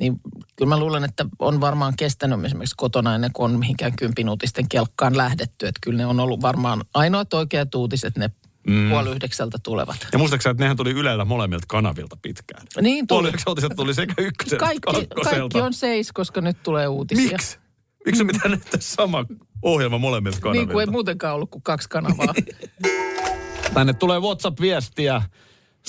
niin 0.00 0.20
kyllä 0.56 0.68
mä 0.68 0.78
luulen, 0.78 1.04
että 1.04 1.26
on 1.38 1.60
varmaan 1.60 1.94
kestänyt 1.96 2.44
esimerkiksi 2.44 2.74
kotona 2.76 3.14
ennen 3.14 3.30
kuin 3.32 3.52
on 3.52 3.58
mihinkään 3.58 3.96
kympin 3.96 4.28
uutisten 4.28 4.68
kelkkaan 4.68 5.16
lähdetty. 5.16 5.66
Että 5.66 5.78
kyllä 5.82 5.96
ne 5.96 6.06
on 6.06 6.20
ollut 6.20 6.42
varmaan 6.42 6.84
ainoat 6.94 7.34
oikeat 7.34 7.74
uutiset, 7.74 8.16
ne 8.16 8.30
mm. 8.66 8.90
puoli 8.90 9.10
yhdeksältä 9.10 9.58
tulevat. 9.62 10.06
Ja 10.12 10.18
muistaakseni, 10.18 10.50
että 10.50 10.64
nehän 10.64 10.76
tuli 10.76 10.90
Ylellä 10.90 11.24
molemmilta 11.24 11.66
kanavilta 11.68 12.16
pitkään. 12.22 12.66
Niin 12.80 13.06
Puoli 13.06 13.20
tuli. 13.20 13.28
yhdeksän 13.28 13.50
uutiset 13.50 13.72
tuli 13.76 13.94
sekä 13.94 14.14
ykköseltä 14.18 14.64
Kaikki, 14.64 15.06
kaikki 15.24 15.60
on 15.60 15.74
seis, 15.74 16.12
koska 16.12 16.40
nyt 16.40 16.62
tulee 16.62 16.88
uutisia. 16.88 17.32
Miksi? 17.32 17.58
Miksi 18.06 18.24
mm. 18.24 18.26
pitää 18.26 18.48
näyttää 18.48 18.80
sama 18.80 19.24
ohjelma 19.62 19.98
molemmilta 19.98 20.40
kanavilta? 20.40 20.66
Niin 20.66 20.72
kuin 20.72 20.80
ei 20.88 20.92
muutenkaan 20.92 21.34
ollut 21.34 21.50
kuin 21.50 21.62
kaksi 21.62 21.88
kanavaa. 21.88 22.34
Tänne 23.74 23.92
tulee 23.92 24.20
WhatsApp-viestiä 24.20 25.22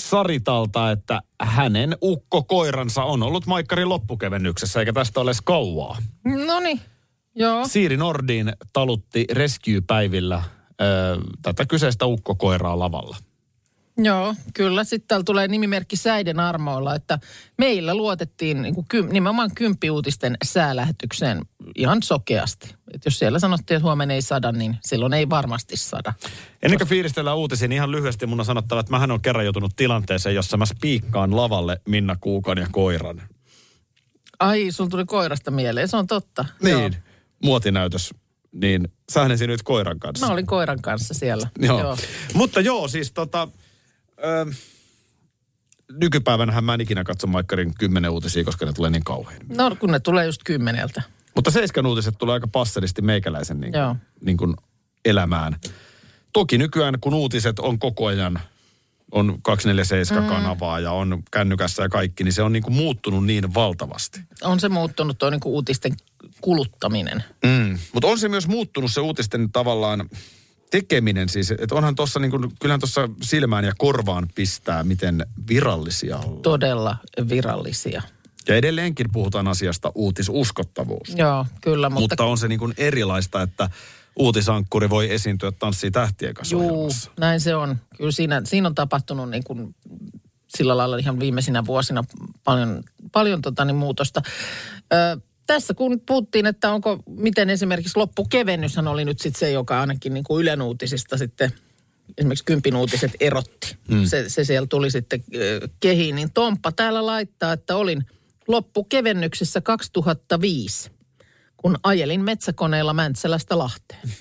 Saritalta, 0.00 0.90
että 0.90 1.20
hänen 1.42 1.96
ukko-koiransa 2.02 3.04
on 3.04 3.22
ollut 3.22 3.46
Maikkarin 3.46 3.88
loppukevennyksessä, 3.88 4.80
eikä 4.80 4.92
tästä 4.92 5.20
ole 5.20 5.32
kauaa. 5.44 5.96
no 6.46 6.60
niin, 6.60 6.80
joo. 7.34 7.68
Siiri 7.68 7.96
Nordin 7.96 8.52
talutti 8.72 9.24
Rescue-päivillä 9.32 10.42
ö, 10.80 10.84
tätä 11.42 11.66
kyseistä 11.66 12.06
ukkokoiraa 12.06 12.78
lavalla. 12.78 13.16
Joo, 13.98 14.34
kyllä. 14.54 14.84
Sitten 14.84 15.08
täällä 15.08 15.24
tulee 15.24 15.48
nimimerkki 15.48 15.96
Säiden 15.96 16.40
armoilla, 16.40 16.94
että 16.94 17.18
meillä 17.58 17.94
luotettiin 17.94 18.62
niin 18.62 18.74
kuin 18.74 18.86
kym, 18.88 19.08
nimenomaan 19.12 19.50
kymppiuutisten 19.54 20.36
säälähetykseen 20.44 21.42
ihan 21.76 22.02
sokeasti. 22.02 22.74
Et 22.94 23.04
jos 23.04 23.18
siellä 23.18 23.38
sanottiin, 23.38 23.76
että 23.76 23.84
huomenna 23.84 24.14
ei 24.14 24.22
sada, 24.22 24.52
niin 24.52 24.78
silloin 24.84 25.12
ei 25.12 25.30
varmasti 25.30 25.76
sada. 25.76 26.14
Ennen 26.62 26.78
kuin 26.78 26.88
fiiristellään 26.88 27.36
uutisia, 27.36 27.68
niin 27.68 27.76
ihan 27.76 27.92
lyhyesti 27.92 28.26
mun 28.26 28.40
on 28.40 28.46
sanottava, 28.46 28.80
että 28.80 28.92
mähän 28.92 29.10
on 29.10 29.22
kerran 29.22 29.44
joutunut 29.44 29.76
tilanteeseen, 29.76 30.34
jossa 30.34 30.56
mä 30.56 30.66
spiikkaan 30.66 31.36
lavalle 31.36 31.80
Minna 31.88 32.16
Kuukan 32.20 32.58
ja 32.58 32.66
koiran. 32.70 33.22
Ai, 34.40 34.70
sun 34.70 34.90
tuli 34.90 35.04
koirasta 35.04 35.50
mieleen, 35.50 35.88
se 35.88 35.96
on 35.96 36.06
totta. 36.06 36.44
Niin, 36.62 36.78
Joo. 36.78 36.90
muotinäytös. 37.44 38.10
Niin, 38.52 38.88
sähän 39.10 39.32
esiinnyit 39.32 39.62
koiran 39.62 39.98
kanssa. 39.98 40.26
Mä 40.26 40.32
olin 40.32 40.46
koiran 40.46 40.82
kanssa 40.82 41.14
siellä. 41.14 41.48
Joo. 41.58 41.80
joo. 41.80 41.96
Mutta 42.34 42.60
joo, 42.60 42.88
siis 42.88 43.12
tota... 43.12 43.48
Nykypäivänähän 45.92 46.64
mä 46.64 46.74
en 46.74 46.80
ikinä 46.80 47.04
katso 47.04 47.26
Maikkarin 47.26 47.74
kymmenen 47.78 48.10
uutisia, 48.10 48.44
koska 48.44 48.66
ne 48.66 48.72
tulee 48.72 48.90
niin 48.90 49.04
kauhean. 49.04 49.40
No 49.48 49.76
kun 49.80 49.90
ne 49.90 50.00
tulee 50.00 50.26
just 50.26 50.40
kymmeneltä. 50.44 51.02
Mutta 51.34 51.50
Seiskan 51.50 51.86
uutiset 51.86 52.14
tulee 52.18 52.32
aika 52.32 52.48
passelisti 52.48 53.02
meikäläisen 53.02 53.60
niin 53.60 53.72
Joo. 53.72 53.96
niin 54.24 54.36
kuin 54.36 54.56
elämään. 55.04 55.56
Toki 56.32 56.58
nykyään, 56.58 56.94
kun 57.00 57.14
uutiset 57.14 57.58
on 57.58 57.78
koko 57.78 58.06
ajan, 58.06 58.40
on 59.10 59.38
247-kanavaa 59.48 60.80
ja 60.80 60.92
on 60.92 61.22
kännykässä 61.30 61.82
ja 61.82 61.88
kaikki, 61.88 62.24
niin 62.24 62.32
se 62.32 62.42
on 62.42 62.52
niin 62.52 62.62
kuin 62.62 62.74
muuttunut 62.74 63.26
niin 63.26 63.54
valtavasti. 63.54 64.20
On 64.42 64.60
se 64.60 64.68
muuttunut 64.68 65.18
tuo 65.18 65.30
niin 65.30 65.40
kuin 65.40 65.52
uutisten 65.52 65.92
kuluttaminen. 66.40 67.24
Mm. 67.44 67.78
Mutta 67.92 68.08
on 68.08 68.18
se 68.18 68.28
myös 68.28 68.48
muuttunut 68.48 68.92
se 68.92 69.00
uutisten 69.00 69.52
tavallaan 69.52 70.10
tekeminen 70.70 71.28
siis, 71.28 71.50
että 71.50 71.74
onhan 71.74 71.94
tuossa 71.94 72.20
niin 72.20 72.30
kuin, 72.30 72.52
kyllähän 72.60 72.80
tuossa 72.80 73.08
silmään 73.22 73.64
ja 73.64 73.72
korvaan 73.78 74.28
pistää, 74.34 74.84
miten 74.84 75.26
virallisia 75.48 76.16
ollaan. 76.18 76.42
Todella 76.42 76.96
virallisia. 77.28 78.02
Ja 78.48 78.54
edelleenkin 78.54 79.06
puhutaan 79.12 79.48
asiasta 79.48 79.92
uutisuskottavuus. 79.94 81.08
Joo, 81.16 81.46
kyllä, 81.60 81.90
mutta, 81.90 82.00
Mutta 82.00 82.24
on 82.24 82.38
se 82.38 82.48
niin 82.48 82.58
kuin 82.58 82.74
erilaista, 82.76 83.42
että 83.42 83.70
uutisankkuri 84.16 84.90
voi 84.90 85.12
esiintyä 85.12 85.52
tanssii 85.52 85.90
tähtien 85.90 86.34
kanssa 86.34 86.56
Juu, 86.56 86.62
ohjelmassa. 86.70 87.10
näin 87.20 87.40
se 87.40 87.56
on. 87.56 87.76
Kyllä 87.96 88.12
siinä, 88.12 88.42
siinä 88.44 88.68
on 88.68 88.74
tapahtunut 88.74 89.30
niin 89.30 89.44
kuin 89.44 89.74
sillä 90.56 90.76
lailla 90.76 90.96
ihan 90.96 91.20
viimeisinä 91.20 91.66
vuosina 91.66 92.04
paljon, 92.44 92.82
paljon 93.12 93.42
tota 93.42 93.64
niin 93.64 93.76
muutosta. 93.76 94.22
Ö, 94.92 95.20
tässä 95.48 95.74
kun 95.74 96.00
puhuttiin, 96.06 96.46
että 96.46 96.72
onko, 96.72 97.02
miten 97.06 97.50
esimerkiksi 97.50 97.98
loppukevennyshän 97.98 98.88
oli 98.88 99.04
nyt 99.04 99.18
sitten 99.18 99.40
se, 99.40 99.50
joka 99.50 99.80
ainakin 99.80 100.14
niin 100.14 100.24
kuin 100.24 100.42
Ylen 100.42 100.62
uutisista 100.62 101.16
sitten 101.16 101.52
esimerkiksi 102.18 102.44
Kympin 102.44 102.76
uutiset 102.76 103.12
erotti. 103.20 103.76
Mm. 103.88 104.04
Se, 104.04 104.28
se 104.28 104.44
siellä 104.44 104.66
tuli 104.66 104.90
sitten 104.90 105.24
kehiin. 105.80 106.14
Niin 106.14 106.32
Tomppa 106.32 106.72
täällä 106.72 107.06
laittaa, 107.06 107.52
että 107.52 107.76
olin 107.76 108.06
loppukevennyksessä 108.48 109.60
2005, 109.60 110.90
kun 111.56 111.78
ajelin 111.82 112.20
metsäkoneella 112.20 112.94
Mäntsälästä 112.94 113.58
Lahteen. 113.58 114.02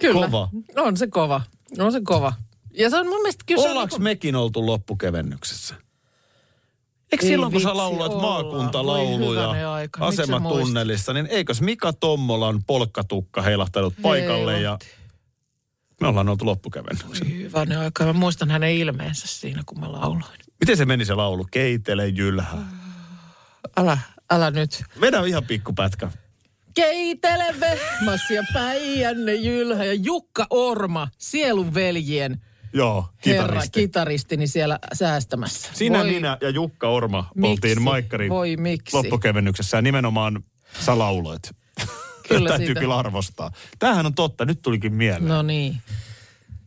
Kyllä. 0.00 0.26
Kova. 0.26 0.48
On 0.76 0.96
se 0.96 1.06
kova. 1.06 1.40
On 1.78 1.92
se 1.92 2.00
kova. 2.04 2.32
Ja 2.74 2.90
se 2.90 2.96
on 2.96 3.08
mun 3.08 3.22
mielestä 3.22 3.44
kyllä... 3.46 3.62
Ollaanko 3.62 3.96
niinku- 3.96 4.02
mekin 4.02 4.36
oltu 4.36 4.66
loppukevennyksessä? 4.66 5.74
Eikö 7.12 7.24
Ei 7.24 7.30
silloin, 7.30 7.52
kun 7.52 7.60
sä 7.60 7.76
lauloit 7.76 8.12
olla. 8.12 8.22
Maakuntalauluja 8.22 9.50
asematunnelissa, 10.00 11.12
niin 11.12 11.26
eikös 11.26 11.60
Mika 11.60 11.92
Tommolan 11.92 12.64
polkkatukka 12.66 13.42
heilahtanut 13.42 13.94
paikalle 14.02 14.60
ja 14.60 14.78
me 16.00 16.08
ollaan 16.08 16.28
oltu 16.28 16.46
loppukevennyksessä. 16.46 17.24
Hyvänen 17.24 17.78
aika. 17.78 18.04
Mä 18.04 18.12
muistan 18.12 18.50
hänen 18.50 18.72
ilmeensä 18.72 19.26
siinä, 19.26 19.62
kun 19.66 19.80
mä 19.80 19.92
lauloin. 19.92 20.40
Miten 20.60 20.76
se 20.76 20.84
meni 20.84 21.04
se 21.04 21.14
laulu? 21.14 21.46
Keitele 21.50 22.08
jylhä. 22.08 22.58
Älä, 23.76 23.98
älä 24.30 24.50
nyt. 24.50 24.84
Vedä 25.00 25.24
ihan 25.26 25.44
pikkupätkä. 25.44 26.10
Keitele 26.74 27.54
vehmas 27.60 28.30
ja 28.30 28.42
Päijänne 28.52 29.34
Jylhä 29.34 29.84
ja 29.84 29.94
Jukka 29.94 30.46
Orma, 30.50 31.08
sielun 31.18 31.74
veljien 31.74 32.40
Joo, 32.72 33.04
herra, 33.26 33.42
kitaristi. 33.46 33.80
kitaristini 33.80 34.46
siellä 34.46 34.78
säästämässä. 34.92 35.68
Sinä, 35.72 35.98
Voi- 35.98 36.10
minä 36.10 36.38
ja 36.40 36.50
Jukka 36.50 36.88
Orma 36.88 37.30
Miksi? 37.34 37.50
oltiin 37.50 37.82
Maikkarin 37.82 38.30
Voi 38.30 38.56
miksi? 38.56 38.96
loppukevennyksessä 38.96 39.76
ja 39.76 39.82
nimenomaan 39.82 40.42
sä 40.80 40.98
lauloit. 40.98 41.42
Kyllä 42.28 42.48
Täytyy 42.48 42.66
siitä. 42.66 42.80
kyllä 42.80 42.96
arvostaa. 42.98 43.50
Tämähän 43.78 44.06
on 44.06 44.14
totta, 44.14 44.44
nyt 44.44 44.62
tulikin 44.62 44.94
mieleen. 44.94 45.28
No 45.28 45.42
niin. 45.42 45.76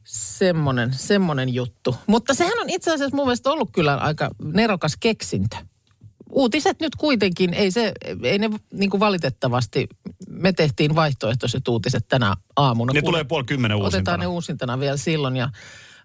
Semmonen, 0.03 0.93
semmonen 0.93 1.53
juttu. 1.53 1.95
Mutta 2.07 2.33
sehän 2.33 2.59
on 2.59 2.69
itse 2.69 2.93
asiassa 2.93 3.15
mun 3.15 3.25
mielestä 3.25 3.49
ollut 3.51 3.69
kyllä 3.71 3.95
aika 3.95 4.29
nerokas 4.43 4.97
keksintö. 4.99 5.55
Uutiset 6.29 6.79
nyt 6.79 6.95
kuitenkin, 6.95 7.53
ei 7.53 7.71
se, 7.71 7.91
ei 8.23 8.39
ne 8.39 8.49
niin 8.73 8.89
kuin 8.89 8.99
valitettavasti, 8.99 9.87
me 10.29 10.53
tehtiin 10.53 10.95
vaihtoehtoiset 10.95 11.67
uutiset 11.67 12.07
tänä 12.07 12.35
aamuna. 12.55 12.93
ne 12.93 13.01
Kuule- 13.01 13.11
tulee 13.11 13.23
puoli 13.23 13.43
kymmenen 13.43 13.77
Otetaan 13.77 13.87
uusintana. 13.93 14.17
ne 14.17 14.27
uusintana 14.27 14.79
vielä 14.79 14.97
silloin 14.97 15.35
ja 15.35 15.49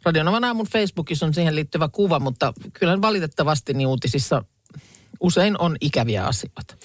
Radionovan 0.04 0.44
aamun 0.44 0.66
Facebookissa 0.66 1.26
on 1.26 1.34
siihen 1.34 1.54
liittyvä 1.54 1.88
kuva, 1.88 2.20
mutta 2.20 2.52
kyllä 2.72 3.00
valitettavasti 3.00 3.74
niin 3.74 3.88
uutisissa 3.88 4.44
usein 5.20 5.60
on 5.60 5.76
ikäviä 5.80 6.24
asioita. 6.26 6.76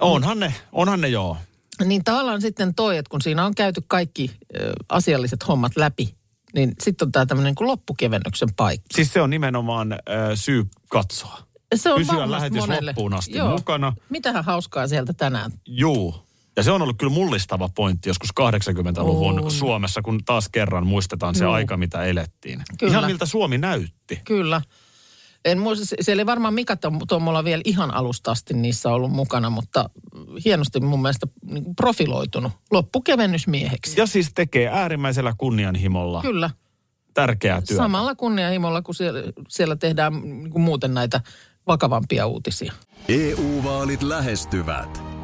Onhan 0.00 0.38
ne, 0.40 0.54
onhan 0.72 1.00
ne 1.00 1.08
joo. 1.08 1.36
Niin 1.84 2.04
tavallaan 2.04 2.40
sitten 2.40 2.74
toi, 2.74 2.96
että 2.96 3.10
kun 3.10 3.22
siinä 3.22 3.44
on 3.46 3.54
käyty 3.54 3.82
kaikki 3.86 4.30
ö, 4.60 4.72
asialliset 4.88 5.48
hommat 5.48 5.72
läpi, 5.76 6.14
niin 6.54 6.72
sitten 6.82 7.06
on 7.06 7.12
tämä 7.12 7.26
tämmöinen 7.26 7.54
niin 7.58 7.68
loppukevennyksen 7.68 8.48
paikka. 8.56 8.86
Siis 8.94 9.12
se 9.12 9.20
on 9.20 9.30
nimenomaan 9.30 9.92
äh, 9.92 9.98
syy 10.34 10.64
katsoa. 10.88 11.38
Se 11.74 11.92
on 11.92 11.98
Pysyä 11.98 12.30
lähetys 12.30 12.60
monelle. 12.60 12.90
loppuun 12.90 13.14
asti 13.14 13.32
Joo. 13.38 13.50
mukana. 13.50 13.92
Mitähän 14.10 14.44
hauskaa 14.44 14.86
sieltä 14.88 15.12
tänään. 15.12 15.50
Juu. 15.66 16.25
Ja 16.56 16.62
se 16.62 16.70
on 16.72 16.82
ollut 16.82 16.98
kyllä 16.98 17.12
mullistava 17.12 17.68
pointti 17.74 18.08
joskus 18.10 18.30
80-luvun 18.40 19.44
On. 19.44 19.50
Suomessa, 19.50 20.02
kun 20.02 20.24
taas 20.24 20.48
kerran 20.48 20.86
muistetaan 20.86 21.34
se 21.34 21.44
Joo. 21.44 21.52
aika, 21.52 21.76
mitä 21.76 22.04
elettiin. 22.04 22.62
Kyllä. 22.78 22.90
Ihan 22.92 23.06
miltä 23.06 23.26
Suomi 23.26 23.58
näytti. 23.58 24.20
Kyllä. 24.24 24.60
En 25.44 25.58
muista, 25.58 25.86
se- 25.86 25.96
siellä 26.00 26.20
ei 26.20 26.26
varmaan 26.26 26.54
Mika 26.54 26.74
Tom- 26.74 27.04
Tommola 27.08 27.44
vielä 27.44 27.62
ihan 27.64 27.94
alusta 27.94 28.30
asti 28.30 28.54
niissä 28.54 28.90
ollut 28.90 29.10
mukana, 29.12 29.50
mutta 29.50 29.90
hienosti 30.44 30.80
mun 30.80 31.02
mielestä 31.02 31.26
niin 31.50 31.76
profiloitunut 31.76 32.52
loppukevennysmieheksi. 32.70 34.00
Ja 34.00 34.06
siis 34.06 34.30
tekee 34.34 34.68
äärimmäisellä 34.68 35.34
kunnianhimolla 35.38 36.22
Kyllä. 36.22 36.50
tärkeää 37.14 37.60
työtä. 37.62 37.82
Samalla 37.82 38.14
kunnianhimolla, 38.14 38.82
kun 38.82 38.94
siellä, 38.94 39.20
siellä 39.48 39.76
tehdään 39.76 40.12
niin 40.22 40.60
muuten 40.60 40.94
näitä 40.94 41.20
vakavampia 41.66 42.26
uutisia. 42.26 42.72
EU-vaalit 43.08 44.02
lähestyvät. 44.02 45.15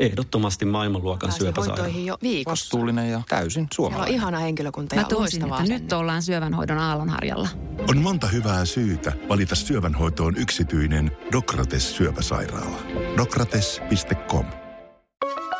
Ehdottomasti 0.00 0.64
maailmanluokan 0.64 1.32
syöpäsairaala. 1.32 1.82
hoitoihin 1.82 2.06
jo 2.06 2.18
viikossa. 2.22 2.64
Vastuullinen 2.64 3.10
ja 3.10 3.22
täysin 3.28 3.52
Siellä 3.52 3.64
on 3.64 3.68
suomalainen. 3.74 4.14
ihana 4.14 4.38
henkilökunta 4.38 4.94
Mä 4.94 5.00
ja 5.02 5.08
tunsin, 5.08 5.42
että 5.42 5.54
nyt 5.54 5.64
asennetta. 5.64 5.98
ollaan 5.98 6.22
syövänhoidon 6.22 6.78
aallonharjalla. 6.78 7.48
On 7.90 7.98
monta 7.98 8.26
hyvää 8.26 8.64
syytä 8.64 9.12
valita 9.28 9.54
syövänhoitoon 9.54 10.36
yksityinen 10.36 11.10
Dokrates 11.32 11.96
syöpäsairaala. 11.96 12.78
Dokrates.com 13.16 14.46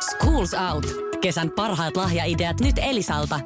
Schools 0.09 0.51
Out. 0.73 0.85
Kesän 1.21 1.51
parhaat 1.51 1.97
lahjaideat 1.97 2.59
nyt 2.59 2.75
Elisalta. 2.77 3.39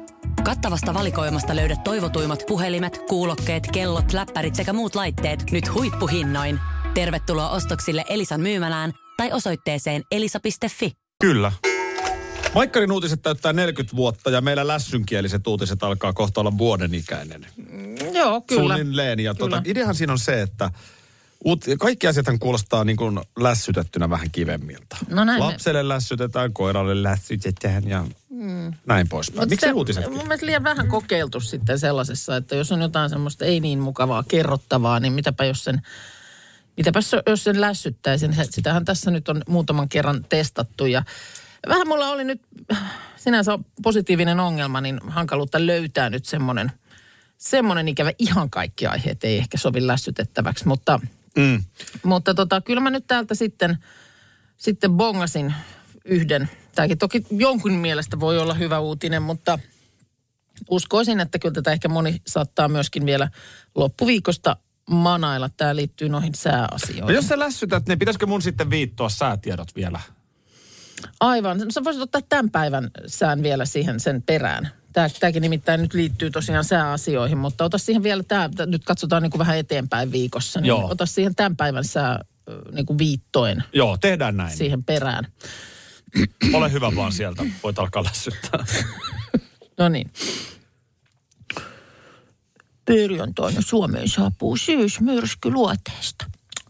Kattavasta 0.44 0.94
valikoimasta 0.94 1.56
löydät 1.56 1.84
toivotuimmat 1.84 2.44
puhelimet, 2.48 3.00
kuulokkeet, 3.08 3.66
kellot, 3.72 4.12
läppärit 4.12 4.54
sekä 4.54 4.72
muut 4.72 4.94
laitteet 4.94 5.50
nyt 5.50 5.74
huippuhinnoin. 5.74 6.60
Tervetuloa 6.94 7.50
ostoksille 7.50 8.04
Elisan 8.08 8.40
myymälään 8.40 8.92
tai 9.20 9.32
osoitteeseen 9.32 10.02
elisa.fi. 10.10 10.92
Kyllä. 11.20 11.52
Maikkarin 12.54 12.92
uutiset 12.92 13.22
täyttää 13.22 13.52
40 13.52 13.96
vuotta 13.96 14.30
ja 14.30 14.40
meillä 14.40 14.66
lässynkieliset 14.66 15.46
uutiset 15.46 15.82
alkaa 15.82 16.12
kohta 16.12 16.40
olla 16.40 16.58
vuoden 16.58 16.94
ikäinen. 16.94 17.46
Joo, 18.12 18.40
kyllä. 18.40 18.60
Suunnilleen. 18.60 19.20
Ja 19.20 19.34
tuota, 19.34 19.56
Kyllä. 19.56 19.70
ideahan 19.72 19.94
siinä 19.94 20.12
on 20.12 20.18
se, 20.18 20.42
että 20.42 20.70
uut, 21.44 21.64
kaikki 21.78 22.06
asiathan 22.06 22.38
kuulostaa 22.38 22.84
niin 22.84 22.96
kuin 22.96 23.20
lässytettynä 23.40 24.10
vähän 24.10 24.30
kivemmilta. 24.30 24.96
No 25.08 25.24
näin 25.24 25.40
Lapselle 25.40 25.88
lässytetään, 25.88 26.52
koiralle 26.52 27.02
lässytetään 27.02 27.88
ja 27.88 28.04
mm. 28.30 28.72
näin 28.86 29.08
poispäin. 29.08 29.48
Miksi 29.48 29.66
se- 29.66 29.72
uutisetkin? 29.72 30.12
Mun 30.12 30.22
mielestä 30.22 30.46
liian 30.46 30.64
vähän 30.64 30.88
kokeiltu 30.88 31.40
sitten 31.40 31.78
sellaisessa, 31.78 32.36
että 32.36 32.56
jos 32.56 32.72
on 32.72 32.80
jotain 32.80 33.10
semmoista 33.10 33.44
ei 33.44 33.60
niin 33.60 33.78
mukavaa 33.78 34.24
kerrottavaa, 34.28 35.00
niin 35.00 35.12
mitäpä 35.12 35.44
jos 35.44 35.64
sen, 35.64 35.82
mitäpä 36.80 37.00
se- 37.00 37.22
jos 37.26 37.44
sen 37.44 37.60
lässyttäisin. 37.60 38.36
Sitähän 38.50 38.84
tässä 38.84 39.10
nyt 39.10 39.28
on 39.28 39.42
muutaman 39.48 39.88
kerran 39.88 40.24
testattu 40.28 40.86
ja 40.86 41.02
vähän 41.68 41.88
mulla 41.88 42.08
oli 42.08 42.24
nyt 42.24 42.42
sinänsä 43.16 43.58
positiivinen 43.82 44.40
ongelma, 44.40 44.80
niin 44.80 45.00
hankaluutta 45.08 45.66
löytää 45.66 46.10
nyt 46.10 46.24
semmoinen, 46.24 46.72
semmoinen 47.38 47.88
ikävä 47.88 48.12
ihan 48.18 48.50
kaikki 48.50 48.86
aiheet 48.86 49.24
ei 49.24 49.38
ehkä 49.38 49.58
sovi 49.58 49.86
lässytettäväksi, 49.86 50.68
mutta, 50.68 51.00
Mm. 51.36 51.64
mutta 52.02 52.34
tota, 52.34 52.60
kyllä 52.60 52.80
mä 52.80 52.90
nyt 52.90 53.04
täältä 53.06 53.34
sitten, 53.34 53.78
sitten 54.56 54.90
bongasin 54.90 55.54
yhden. 56.04 56.50
Tämäkin 56.74 56.98
toki 56.98 57.26
jonkun 57.30 57.72
mielestä 57.72 58.20
voi 58.20 58.38
olla 58.38 58.54
hyvä 58.54 58.78
uutinen, 58.78 59.22
mutta 59.22 59.58
uskoisin, 60.70 61.20
että 61.20 61.38
kyllä 61.38 61.54
tätä 61.54 61.72
ehkä 61.72 61.88
moni 61.88 62.22
saattaa 62.26 62.68
myöskin 62.68 63.06
vielä 63.06 63.28
loppuviikosta 63.74 64.56
manailla. 64.90 65.48
Tämä 65.48 65.76
liittyy 65.76 66.08
noihin 66.08 66.32
No 66.32 66.36
sääasioihin. 66.36 67.14
jos 67.14 67.28
sä 67.28 67.38
lässytät, 67.38 67.88
niin 67.88 67.98
pitäisikö 67.98 68.26
mun 68.26 68.42
sitten 68.42 68.70
viittoa 68.70 69.08
säätiedot 69.08 69.76
vielä? 69.76 70.00
Aivan. 71.20 71.58
No, 71.58 71.64
Sä 71.70 71.84
voisit 71.84 72.02
ottaa 72.02 72.20
tämän 72.28 72.50
päivän 72.50 72.90
sään 73.06 73.42
vielä 73.42 73.64
siihen 73.64 74.00
sen 74.00 74.22
perään. 74.22 74.68
Tää, 74.92 75.08
tämäkin 75.20 75.42
nimittäin 75.42 75.82
nyt 75.82 75.94
liittyy 75.94 76.30
tosiaan 76.30 76.64
sääasioihin, 76.64 77.38
mutta 77.38 77.64
ota 77.64 77.78
siihen 77.78 78.02
vielä 78.02 78.22
tämä, 78.22 78.48
nyt 78.66 78.84
katsotaan 78.84 79.22
niin 79.22 79.30
kuin 79.30 79.38
vähän 79.38 79.58
eteenpäin 79.58 80.12
viikossa, 80.12 80.60
niin 80.60 80.68
Joo. 80.68 80.88
ota 80.90 81.06
siihen 81.06 81.34
tämän 81.34 81.56
päivän 81.56 81.84
sää 81.84 82.24
niin 82.72 82.86
kuin 82.86 82.98
viittoen 82.98 83.64
Joo, 83.72 83.96
tehdään 83.96 84.36
näin. 84.36 84.56
siihen 84.56 84.84
perään. 84.84 85.26
Ole 86.52 86.72
hyvä 86.72 86.96
vaan 86.96 87.12
sieltä, 87.12 87.44
voit 87.62 87.78
alkaa 87.78 88.04
lässyttää. 88.04 88.64
No 89.78 89.88
niin. 89.88 90.10
Perjantaina 92.90 93.60
Suomeen 93.60 94.08
saapuu 94.08 94.56
syysmyrsky 94.56 95.50
luoteesta. 95.50 96.24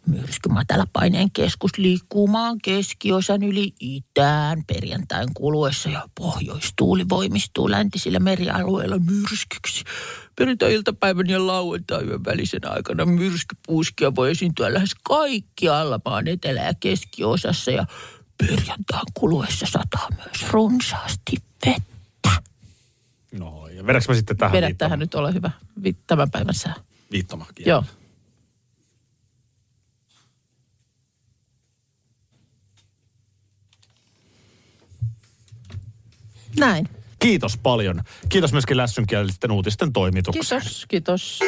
Myrsky 0.06 0.48
matalapaineen 0.48 1.30
keskus 1.30 1.78
liikkuu 1.78 2.26
maan 2.26 2.59
keskiosan 2.62 3.42
yli 3.42 3.74
itään 3.80 4.64
perjantain 4.66 5.28
kuluessa 5.35 5.88
ja 5.88 6.09
pohjoistuuli 6.14 7.09
voimistuu 7.09 7.70
läntisillä 7.70 8.18
merialueilla 8.18 8.98
myrskyksi. 8.98 9.85
Perjantai-iltapäivän 10.37 11.28
ja 11.28 11.46
lauantaivän 11.46 12.24
välisen 12.24 12.70
aikana 12.72 13.06
myrskypuuskia 13.06 14.14
voi 14.14 14.30
esiintyä 14.30 14.74
lähes 14.74 14.94
kaikkialla 15.02 16.00
maan 16.04 16.28
etelä- 16.28 16.64
ja 16.64 16.74
keskiosassa 16.80 17.70
ja 17.70 17.87
perjantain 18.38 19.06
kuluessa 19.14 19.66
sataa 19.66 20.09
myös 20.16 20.52
runsaasti 20.52 21.37
vettä. 21.66 21.89
No, 23.32 23.68
ja 23.68 23.86
vedäks 23.86 24.08
mä 24.08 24.14
sitten 24.14 24.36
tähän 24.36 24.52
Vedä 24.52 24.66
viittoma- 24.66 24.78
tähän 24.78 24.98
nyt, 24.98 25.14
ole 25.14 25.34
hyvä. 25.34 25.50
Tämän 26.06 26.30
päivän 26.30 26.54
sää. 26.54 26.74
viittomakin? 27.12 27.66
Joo. 27.66 27.84
Näin. 36.58 36.88
Kiitos 37.18 37.58
paljon. 37.58 38.02
Kiitos 38.28 38.52
myöskin 38.52 38.76
lässynkielisten 38.76 39.50
uutisten 39.50 39.92
toimituksen. 39.92 40.60
Kiitos, 40.60 40.86
kiitos. 40.88 41.40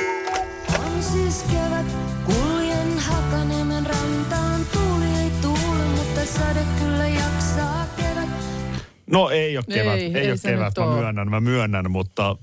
No 9.13 9.31
ei 9.31 9.57
ole 9.57 9.65
kevät, 9.73 9.95
Ei, 9.95 10.05
ei, 10.05 10.17
ei 10.17 10.31
ole 10.31 10.39
kevät, 10.43 10.75
mä 10.79 10.87
myönnän, 10.87 11.31
mä 11.31 11.41
myönnän, 11.41 11.91
mutta 11.91 12.37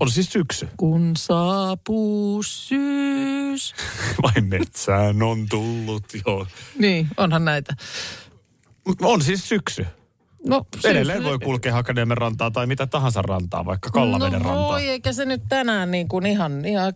on 0.00 0.10
siis 0.10 0.32
syksy. 0.32 0.68
Kun 0.76 1.12
saapuu 1.16 2.42
syys. 2.42 3.74
Vai 4.22 4.42
metsään 4.42 5.22
on 5.22 5.46
tullut 5.50 6.04
jo. 6.26 6.46
Niin, 6.78 7.08
onhan 7.16 7.44
näitä. 7.44 7.74
On 9.02 9.22
siis 9.22 9.48
syksy. 9.48 9.86
No, 10.46 10.66
Edelleen 10.84 11.24
voi 11.24 11.38
kulkea 11.38 11.72
Hakaniemen 11.72 12.16
rantaa 12.16 12.50
tai 12.50 12.66
mitä 12.66 12.86
tahansa 12.86 13.22
rantaa, 13.22 13.64
vaikka 13.64 13.90
Kallaveden 13.90 14.42
no 14.42 14.48
rantaa. 14.48 14.68
voi, 14.68 14.88
eikä 14.88 15.12
se 15.12 15.24
nyt 15.24 15.42
tänään 15.48 15.90
niin 15.90 16.08
kuin 16.08 16.26
ihan, 16.26 16.64
ihan 16.64 16.92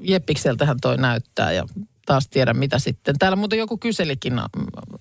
jeppikseltähän 0.00 0.76
toi 0.80 0.96
näyttää 0.96 1.52
ja 1.52 1.66
taas 2.06 2.28
tiedä 2.28 2.54
mitä 2.54 2.78
sitten. 2.78 3.18
Täällä 3.18 3.36
muuten 3.36 3.58
joku 3.58 3.78
kyselikin 3.78 4.32
mm, 4.32 4.40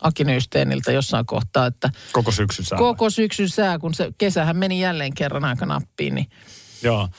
Aki 0.01 0.23
Nysteeniltä 0.23 0.91
jossain 0.91 1.25
kohtaa, 1.25 1.65
että 1.65 1.89
Koko 2.11 2.31
syksyn 2.31 2.65
sää. 2.65 2.77
koko 2.77 3.09
syksyn 3.09 3.49
sää, 3.49 3.79
kun 3.79 3.93
se 3.93 4.11
kesähän 4.17 4.57
meni 4.57 4.81
jälleen 4.81 5.13
kerran 5.13 5.45
aika 5.45 5.65
nappiin, 5.65 6.15
niin 6.15 6.27
Joo. 6.83 7.09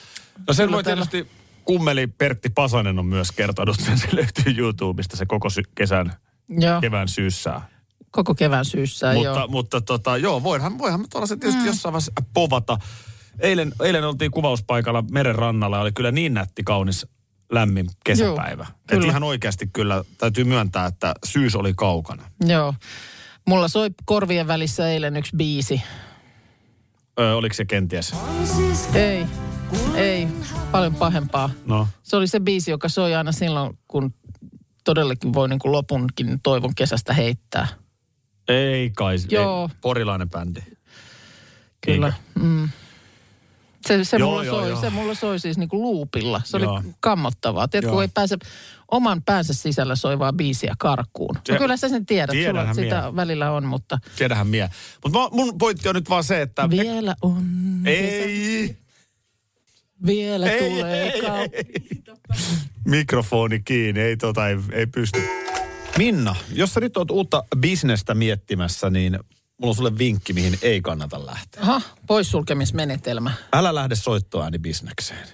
No 0.48 0.54
sen 0.54 0.72
voi 0.72 0.84
täällä- 0.84 1.06
tietysti, 1.06 1.36
kummeli 1.64 2.06
Pertti 2.06 2.48
Pasanen 2.50 2.98
on 2.98 3.06
myös 3.06 3.32
kertonut 3.32 3.76
sen, 3.80 3.98
se 3.98 4.08
löytyy 4.12 4.54
YouTubesta 4.58 5.16
se 5.16 5.26
koko 5.26 5.50
sy- 5.50 5.62
kesän, 5.74 6.12
joo, 6.48 6.80
kevään 6.80 7.08
syyssää. 7.08 7.68
koko 8.10 8.34
kevään 8.34 8.64
syyssä 8.64 9.12
mutta, 9.14 9.28
joo. 9.38 9.48
mutta 9.48 9.80
tota, 9.80 10.16
joo, 10.16 10.42
voihan, 10.42 10.78
voihan 10.78 11.00
me 11.00 11.06
tuolla 11.10 11.26
se 11.26 11.36
tietysti 11.36 11.60
mm. 11.62 11.66
jossain 11.66 11.92
vaiheessa 11.92 12.12
povata. 12.34 12.78
Eilen, 13.40 13.72
eilen 13.82 14.04
oltiin 14.04 14.30
kuvauspaikalla 14.30 15.04
meren 15.10 15.34
rannalla 15.34 15.76
ja 15.76 15.82
oli 15.82 15.92
kyllä 15.92 16.12
niin 16.12 16.34
nätti, 16.34 16.62
kaunis, 16.64 17.06
lämmin 17.52 17.86
kesäpäivä. 18.04 18.66
Joo, 18.90 19.00
Et 19.00 19.06
ihan 19.06 19.22
oikeasti 19.22 19.66
kyllä 19.72 20.04
täytyy 20.18 20.44
myöntää, 20.44 20.86
että 20.86 21.14
syys 21.24 21.54
oli 21.56 21.74
kaukana. 21.74 22.22
Joo. 22.46 22.74
Mulla 23.46 23.68
soi 23.68 23.90
korvien 24.04 24.46
välissä 24.46 24.90
eilen 24.90 25.16
yksi 25.16 25.36
biisi. 25.36 25.82
Ö, 27.20 27.36
oliko 27.36 27.54
se 27.54 27.64
kenties? 27.64 28.14
Ei, 28.94 29.26
ei. 29.94 30.28
Paljon 30.72 30.94
pahempaa. 30.94 31.50
No. 31.66 31.88
Se 32.02 32.16
oli 32.16 32.26
se 32.26 32.40
biisi, 32.40 32.70
joka 32.70 32.88
soi 32.88 33.14
aina 33.14 33.32
silloin, 33.32 33.78
kun 33.88 34.14
todellakin 34.84 35.32
voi 35.32 35.48
niin 35.48 35.58
kuin 35.58 35.72
lopunkin 35.72 36.40
toivon 36.42 36.74
kesästä 36.74 37.12
heittää. 37.12 37.68
Ei 38.48 38.90
kai. 38.90 39.16
Joo. 39.30 39.68
Ei, 39.72 39.76
porilainen 39.80 40.30
bändi. 40.30 40.60
Kyllä. 41.80 42.12
Mm. 42.34 42.68
Se, 43.88 44.04
se, 44.04 44.16
Joo, 44.16 44.30
mulla 44.30 44.44
joo, 44.44 44.60
soi, 44.60 44.68
joo. 44.70 44.80
se 44.80 44.90
mulla 44.90 45.14
soi 45.14 45.40
siis 45.40 45.58
niin 45.58 45.68
kuin 45.68 45.82
luupilla. 45.82 46.40
Se 46.44 46.58
Joo. 46.58 46.72
oli 46.74 46.82
kammottavaa. 47.00 47.68
Tiedätkö, 47.68 47.92
kun 47.92 48.02
ei 48.02 48.08
pääse 48.14 48.36
oman 48.90 49.22
päänsä 49.22 49.54
sisällä 49.54 49.96
soivaa 49.96 50.32
biisiä 50.32 50.74
karkuun. 50.78 51.36
Se- 51.46 51.52
No 51.52 51.58
kyllä 51.58 51.76
sä 51.76 51.88
sen 51.88 52.06
tiedät. 52.06 52.36
Sulla 52.48 52.74
sitä 52.74 53.12
välillä 53.16 53.50
on, 53.52 53.64
mutta 53.66 53.98
Tiedähän 54.16 54.46
mie. 54.46 54.70
Mutta 55.04 55.28
mun 55.32 55.58
pointti 55.58 55.88
on 55.88 55.94
nyt 55.94 56.08
vaan 56.10 56.24
se, 56.24 56.42
että... 56.42 56.70
vielä 56.70 57.14
on. 57.22 57.42
Ei! 57.84 58.76
Vielä 60.06 60.46
Ei, 60.50 60.70
tulee 60.70 61.02
ei, 61.12 61.20
kau- 61.20 61.84
Mikrofoni 62.84 63.60
kiinni, 63.60 64.00
ei 64.00 64.16
tota, 64.16 64.48
ei, 64.48 64.56
ei 64.72 64.86
pysty. 64.86 65.22
Minna, 65.98 66.36
jos 66.52 66.74
sä 66.74 66.80
nyt 66.80 66.96
oot 66.96 67.10
uutta 67.10 67.44
bisnestä 67.58 68.14
miettimässä, 68.14 68.90
niin 68.90 69.18
mulla 69.58 69.70
on 69.70 69.74
sulle 69.74 69.98
vinkki, 69.98 70.32
mihin 70.32 70.58
ei 70.62 70.80
kannata 70.80 71.26
lähteä. 71.26 71.62
Aha, 71.62 71.80
poissulkemismenetelmä. 72.06 73.32
Älä 73.52 73.74
lähde 73.74 73.94
soittoääni 73.94 74.58
bisnekseen. 74.58 75.28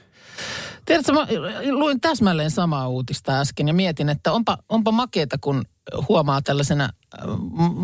Tiedätkö, 0.85 1.12
mä 1.12 1.26
luin 1.70 2.00
täsmälleen 2.00 2.50
samaa 2.50 2.88
uutista 2.88 3.40
äsken 3.40 3.68
ja 3.68 3.74
mietin, 3.74 4.08
että 4.08 4.32
onpa, 4.32 4.58
onpa 4.68 4.92
makeeta, 4.92 5.37
kun 5.40 5.64
huomaa 6.08 6.42
tällaisena 6.42 6.85
äh, 6.85 7.24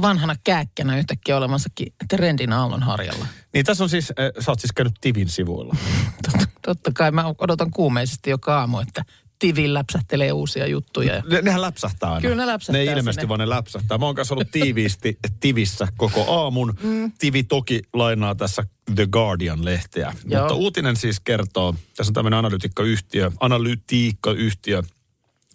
vanhana 0.03 0.35
kääkkänä 0.45 0.99
yhtäkkiä 0.99 1.37
olemassakin 1.37 1.93
trendin 2.11 2.53
aallonharjalla. 2.53 3.27
Niin 3.55 3.65
tässä 3.65 3.85
on 3.85 3.91
siis, 3.91 4.11
äh, 4.11 4.45
sä 4.45 4.51
oot 4.51 4.61
siis 4.61 4.73
käynyt 4.73 4.95
Tivin 5.01 5.29
sivuilla. 5.29 5.77
Totta, 6.31 6.49
totta 6.63 6.91
kai 6.95 7.11
mä 7.11 7.35
odotan 7.39 7.71
kuumeisesti 7.71 8.31
joka 8.31 8.59
aamu, 8.59 8.79
että 8.79 9.05
Tivin 9.39 9.75
läpsähtelee 9.75 10.33
uusia 10.33 10.67
juttuja. 10.67 11.15
Ja 11.15 11.23
Ne, 11.31 11.43
nehän 11.43 11.61
läpsähtää 11.61 12.09
aina. 12.11 12.21
Kyllä 12.21 12.37
ne 12.37 12.47
läpsähtää 12.47 12.73
Ne 12.73 12.79
ei 12.91 12.99
ilmeisesti 12.99 13.21
sinne. 13.21 13.29
vaan 13.29 13.41
ne 13.41 13.49
läpsähtää. 13.49 13.99
Mä 13.99 14.07
oon 14.07 14.15
kanssa 14.15 14.35
ollut 14.35 14.51
tiiviisti 14.51 15.19
Tivissä 15.41 15.89
koko 15.97 16.41
aamun. 16.43 16.75
Mm. 16.83 17.13
Tivi 17.19 17.43
toki 17.43 17.83
lainaa 17.93 18.35
tässä 18.35 18.63
The 18.95 19.07
Guardian-lehteä. 19.07 20.15
Joo. 20.25 20.41
Mutta 20.41 20.55
uutinen 20.55 20.97
siis 20.97 21.21
kertoo, 21.21 21.75
tässä 21.97 22.11
on 22.11 22.15
tämmöinen 22.15 22.39
analytiikkayhtiö, 22.39 23.31
analytiikkayhtiö 23.41 24.83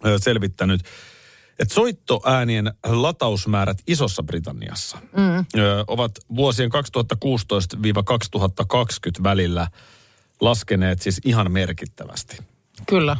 ö, 0.06 0.18
selvittänyt, 0.18 0.80
että 1.58 1.74
soittoäänien 1.74 2.72
latausmäärät 2.86 3.78
Isossa 3.86 4.22
Britanniassa 4.22 4.98
Mm. 5.16 5.60
ö, 5.60 5.84
ovat 5.86 6.12
vuosien 6.36 6.70
2016-2020 6.72 6.76
välillä 9.22 9.66
laskeneet 10.40 11.02
siis 11.02 11.20
ihan 11.24 11.52
merkittävästi. 11.52 12.36
Kyllä. 12.86 13.16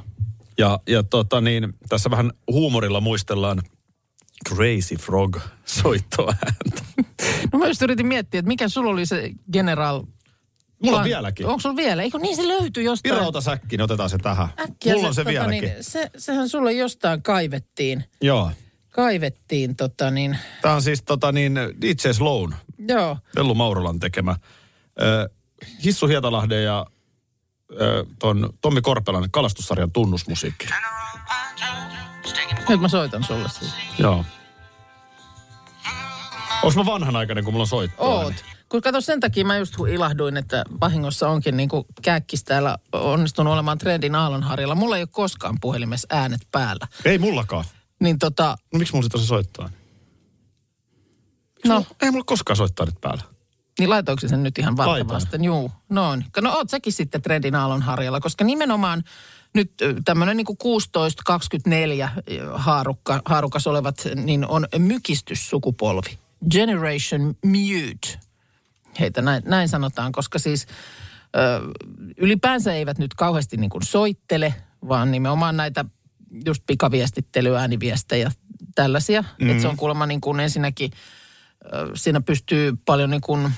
Ja, 0.58 0.78
ja 0.88 1.02
tota 1.02 1.40
niin, 1.40 1.72
tässä 1.88 2.10
vähän 2.10 2.32
huumorilla 2.50 3.00
muistellaan 3.00 3.62
Crazy 4.48 4.96
Frog 4.96 5.38
soittoääntä. 5.82 6.84
No 7.52 7.58
mä 7.58 7.66
just 7.66 7.82
yritin 7.82 8.06
miettiä, 8.06 8.38
että 8.38 8.48
mikä 8.48 8.68
sulla 8.68 8.90
oli 8.90 9.06
se 9.06 9.30
General... 9.52 10.02
Mulla 10.82 10.98
on 10.98 11.04
vieläkin. 11.04 11.46
Onko 11.46 11.60
sulla 11.60 11.76
vielä? 11.76 12.02
Eikö 12.02 12.18
niin 12.18 12.36
se 12.36 12.48
löytyy 12.48 12.82
jostain? 12.82 13.14
Pirauta 13.14 13.40
säkki, 13.40 13.76
niin 13.76 13.84
otetaan 13.84 14.10
se 14.10 14.18
tähän. 14.18 14.48
Äkkiä 14.60 14.94
Mulla 14.94 15.08
on 15.08 15.14
se 15.14 15.20
tota 15.24 15.30
vieläkin. 15.30 15.60
Niin, 15.60 15.84
se, 15.84 16.10
sehän 16.16 16.48
sulle 16.48 16.72
jostain 16.72 17.22
kaivettiin. 17.22 18.04
Joo. 18.20 18.50
Kaivettiin 18.90 19.76
tota 19.76 20.10
niin, 20.10 20.38
Tämä 20.62 20.74
on 20.74 20.82
siis 20.82 21.02
tota 21.02 21.32
niin, 21.32 21.54
DJ 21.54 22.12
Sloan, 22.12 22.56
joo. 22.88 23.18
Tellu 23.34 23.54
Maurolan 23.54 23.98
tekemä. 23.98 24.36
Ö, 25.02 25.28
Hissu 25.84 26.06
Hietalahden 26.06 26.64
ja 26.64 26.86
ton 28.18 28.52
Tommi 28.60 28.80
Korpelan 28.80 29.30
kalastussarjan 29.30 29.92
tunnusmusiikki. 29.92 30.66
Nyt 32.68 32.80
mä 32.80 32.88
soitan 32.88 33.24
sulle 33.24 33.48
siis. 33.48 33.72
Joo. 33.98 34.24
Onks 36.62 36.76
mä 36.76 36.86
vanhanaikainen, 36.86 37.44
kun 37.44 37.52
mulla 37.54 37.62
on 37.62 37.66
soittoa? 37.68 38.06
Oot. 38.06 38.34
Kun 38.68 38.82
kato 38.82 39.00
sen 39.00 39.20
takia 39.20 39.44
mä 39.44 39.56
just 39.58 39.74
ilahduin, 39.92 40.36
että 40.36 40.64
vahingossa 40.80 41.28
onkin 41.28 41.56
niin 41.56 41.68
kääkkis 42.02 42.44
täällä 42.44 42.78
onnistunut 42.92 43.52
olemaan 43.52 43.78
trendin 43.78 44.14
aallonharjalla. 44.14 44.74
Mulla 44.74 44.96
ei 44.96 45.02
ole 45.02 45.08
koskaan 45.12 45.56
puhelimessa 45.60 46.08
äänet 46.10 46.40
päällä. 46.52 46.86
Ei 47.04 47.18
mullakaan. 47.18 47.64
Niin 48.00 48.18
tota, 48.18 48.56
No 48.72 48.78
miksi 48.78 48.94
mulla 48.94 49.08
se 49.18 49.26
soittoa? 49.26 49.70
no, 51.66 51.84
Ei 52.02 52.10
mulla 52.10 52.24
koskaan 52.26 52.56
soittaa 52.56 52.86
nyt 52.86 53.00
päällä. 53.00 53.22
Niin 53.78 53.90
laitoiko 53.90 54.20
se 54.20 54.28
sen 54.28 54.42
nyt 54.42 54.58
ihan 54.58 54.76
valtavasti? 54.76 55.36
Juu, 55.42 55.72
noin. 55.88 56.24
No 56.42 56.52
oot 56.52 56.70
säkin 56.70 56.92
sitten 56.92 57.22
trendin 57.22 57.54
aallonharjalla, 57.54 58.20
koska 58.20 58.44
nimenomaan 58.44 59.04
nyt 59.54 59.72
tämmöinen 60.04 60.36
niin 60.36 60.46
16-24 62.08 62.22
haarukka, 62.52 63.22
haarukas 63.24 63.66
olevat, 63.66 63.96
niin 64.14 64.46
on 64.46 64.66
mykistyssukupolvi. 64.78 66.18
Generation 66.50 67.34
Mute. 67.44 68.18
Heitä 69.00 69.22
näin, 69.22 69.42
näin 69.46 69.68
sanotaan, 69.68 70.12
koska 70.12 70.38
siis 70.38 70.66
ö, 71.36 71.60
ylipäänsä 72.16 72.74
eivät 72.74 72.98
nyt 72.98 73.14
kauheasti 73.14 73.56
niin 73.56 73.70
kuin 73.70 73.82
soittele, 73.82 74.54
vaan 74.88 75.10
nimenomaan 75.10 75.56
näitä 75.56 75.84
just 76.46 76.62
pikaviestittelyä, 76.66 77.60
ääniviestejä, 77.60 78.30
tällaisia. 78.74 79.22
Mm-hmm. 79.22 79.50
Että 79.50 79.62
se 79.62 79.68
on 79.68 79.76
kuulemma 79.76 80.06
niin 80.06 80.20
kuin 80.20 80.40
ensinnäkin, 80.40 80.90
siinä 81.94 82.20
pystyy 82.20 82.72
paljon 82.84 83.10
niin 83.10 83.20
kuin, 83.20 83.52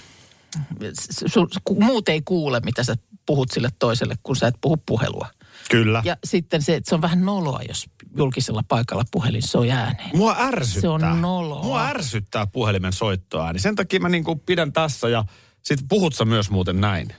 su, 1.27 1.49
muut 1.81 2.09
ei 2.09 2.23
kuule, 2.25 2.61
mitä 2.61 2.85
sä 2.85 2.95
puhut 3.27 3.51
sille 3.51 3.69
toiselle, 3.79 4.15
kun 4.23 4.37
sä 4.37 4.47
et 4.47 4.55
puhu 4.61 4.77
puhelua. 4.77 5.29
Kyllä. 5.71 6.03
Ja 6.05 6.17
sitten 6.25 6.63
se, 6.63 6.75
että 6.75 6.89
se 6.89 6.95
on 6.95 7.03
vähän 7.03 7.25
noloa, 7.25 7.61
jos 7.69 7.87
julkisella 8.17 8.63
paikalla 8.69 9.05
puhelin 9.11 9.43
soi 9.43 9.71
ääneen. 9.71 10.17
Mua 10.17 10.37
ärsyttää. 10.39 10.81
Se 10.81 10.89
on 10.89 11.21
noloa. 11.21 11.63
Mua 11.63 11.87
ärsyttää 11.87 12.47
puhelimen 12.47 12.93
soittoa. 12.93 13.53
Niin 13.53 13.61
sen 13.61 13.77
takia 13.77 14.01
mä 14.01 14.09
niinku 14.09 14.37
pidän 14.37 14.73
tässä 14.73 15.09
ja 15.09 15.25
sit 15.63 15.81
puhut 15.89 16.15
sä 16.15 16.25
myös 16.25 16.51
muuten 16.51 16.81
näin. 16.81 17.15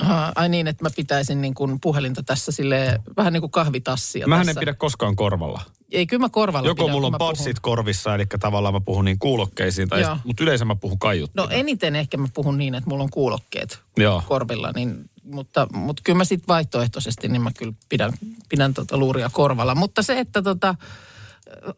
Aha, 0.00 0.32
ai 0.34 0.48
niin, 0.48 0.66
että 0.66 0.84
mä 0.84 0.90
pitäisin 0.96 1.40
niin 1.40 1.54
kuin 1.54 1.80
puhelinta 1.80 2.22
tässä 2.22 2.52
sille 2.52 3.00
vähän 3.16 3.32
niin 3.32 3.40
kuin 3.40 3.50
kahvitassia 3.50 4.26
Mähän 4.26 4.46
tässä. 4.46 4.60
en 4.60 4.62
pidä 4.62 4.74
koskaan 4.74 5.16
korvalla. 5.16 5.60
Ei, 5.92 6.06
kyllä 6.06 6.20
mä 6.20 6.28
korvalla 6.28 6.68
Joko 6.68 6.82
pidän, 6.82 6.94
mulla 6.94 7.06
on 7.06 7.14
passit 7.18 7.60
korvissa, 7.60 8.14
eli 8.14 8.26
tavallaan 8.40 8.74
mä 8.74 8.80
puhun 8.80 9.04
niin 9.04 9.18
kuulokkeisiin, 9.18 9.88
tai 9.88 10.00
Joo. 10.00 10.18
mutta 10.24 10.42
yleensä 10.42 10.64
mä 10.64 10.76
puhun 10.76 10.98
kaiuttimella. 10.98 11.50
No 11.50 11.56
eniten 11.56 11.96
ehkä 11.96 12.16
mä 12.16 12.28
puhun 12.34 12.58
niin, 12.58 12.74
että 12.74 12.90
mulla 12.90 13.04
on 13.04 13.10
kuulokkeet 13.10 13.80
Joo. 13.96 14.22
korvilla, 14.28 14.72
niin, 14.74 15.10
mutta, 15.24 15.66
mutta 15.72 16.02
kyllä 16.04 16.16
mä 16.16 16.24
sitten 16.24 16.48
vaihtoehtoisesti, 16.48 17.28
niin 17.28 17.42
mä 17.42 17.50
kyllä 17.52 17.72
pidän, 17.88 18.12
pidän 18.48 18.74
tota 18.74 18.96
luuria 18.96 19.30
korvalla. 19.32 19.74
Mutta 19.74 20.02
se, 20.02 20.18
että 20.18 20.42
tota, 20.42 20.74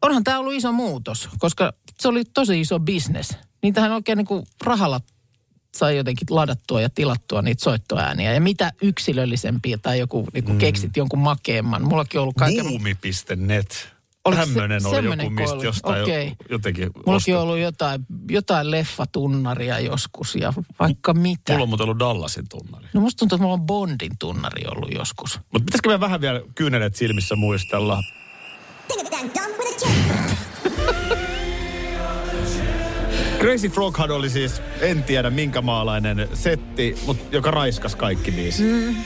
onhan 0.03 0.25
tämä 0.25 0.39
ollut 0.39 0.55
iso 0.55 0.73
muutos, 0.73 1.29
koska 1.39 1.73
se 2.01 2.09
oli 2.09 2.25
tosi 2.25 2.61
iso 2.61 2.81
bisnes. 2.81 3.37
Niitähän 3.63 3.93
oikein 3.93 4.17
niin 4.17 4.27
kuin 4.27 4.47
rahalla 4.65 5.01
sai 5.79 5.97
jotenkin 5.97 6.27
ladattua 6.31 6.81
ja 6.81 6.91
tilattua 6.91 7.43
niitä 7.43 7.65
soittoääniä. 7.65 8.35
Ja 8.35 8.41
mitä 8.41 8.73
yksilöllisempiä 8.83 9.79
tai 9.79 9.99
joku 9.99 10.29
niin 10.33 10.45
kuin 10.45 10.59
keksit 10.59 10.97
jonkun 10.97 11.19
makeemman. 11.19 11.83
Mullakin 11.83 12.21
on 12.21 12.23
ollut 12.23 12.37
kaiken... 12.37 12.67
Buumi.net. 12.67 13.97
Oliko 14.25 14.43
se 14.43 14.53
Tämmöinen 14.53 14.87
oli 14.87 14.95
semmoinen 14.95 15.25
joku, 15.25 15.35
mistä 15.35 15.65
jostain 15.65 16.01
jo, 16.01 16.33
jotenkin 16.51 16.91
Mullakin 17.07 17.37
on 17.37 17.43
ollut 17.43 17.59
jotain, 17.59 18.07
jotain 18.31 18.71
leffatunnaria 18.71 19.81
joskus 19.81 20.35
ja 20.35 20.53
vaikka 20.81 21.15
mitä. 21.15 21.53
Mulla 21.53 21.63
on 21.63 21.69
muuten 21.69 21.85
ollut 21.85 21.99
Dallasin 21.99 22.45
tunnari. 22.49 22.87
No 22.93 23.01
musta 23.01 23.19
tuntuu, 23.19 23.37
että 23.37 23.43
mulla 23.43 23.55
on 23.55 23.67
Bondin 23.67 24.13
tunnari 24.19 24.65
ollut 24.67 24.95
joskus. 24.95 25.41
Mutta 25.53 25.65
pitäisikö 25.65 25.89
me 25.89 26.01
vähän 26.01 26.21
vielä 26.21 26.41
kyyneleet 26.55 26.97
silmissä 26.97 27.37
muistella? 27.37 28.03
Crazy 33.39 33.69
Froghan 33.69 34.11
oli 34.11 34.31
siis, 34.31 34.63
en 34.81 35.03
tiedä 35.03 35.31
minkä 35.31 35.63
maalainen 35.63 36.29
setti, 36.35 36.99
mutta 37.07 37.37
joka 37.37 37.51
raiskas 37.51 37.97
kaikki 37.97 38.33
biisit. 38.33 38.67
Mm. 38.67 38.97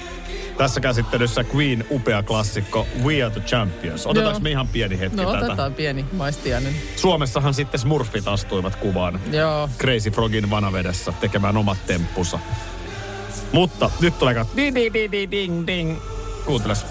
Tässä 0.58 0.80
käsittelyssä 0.80 1.44
Queen 1.54 1.84
upea 1.90 2.22
klassikko 2.22 2.86
We 3.04 3.22
Are 3.22 3.30
the 3.34 3.40
Champions. 3.40 4.06
Otetaanko 4.06 4.36
Joo. 4.38 4.42
me 4.42 4.50
ihan 4.50 4.68
pieni 4.68 4.98
hetki 4.98 5.16
No 5.16 5.32
tätä? 5.32 5.46
otetaan 5.46 5.74
pieni 5.74 6.04
maistiainen. 6.12 6.74
Suomessahan 6.96 7.54
sitten 7.54 7.80
Smurfit 7.80 8.28
astuivat 8.28 8.76
kuvaan 8.76 9.20
Joo. 9.32 9.68
Crazy 9.78 10.10
Frogin 10.10 10.50
vanavedessä 10.50 11.12
tekemään 11.20 11.56
omat 11.56 11.86
temppunsa. 11.86 12.38
Mutta 13.52 13.90
nyt 14.00 14.18
tulee 14.18 14.34
kat... 14.34 14.48
Ding, 14.56 14.74
ding, 14.76 14.94
ding, 14.94 15.12
ding, 15.12 15.30
ding, 15.30 15.66
ding. 15.66 15.96
Kuunteles. 16.44 16.86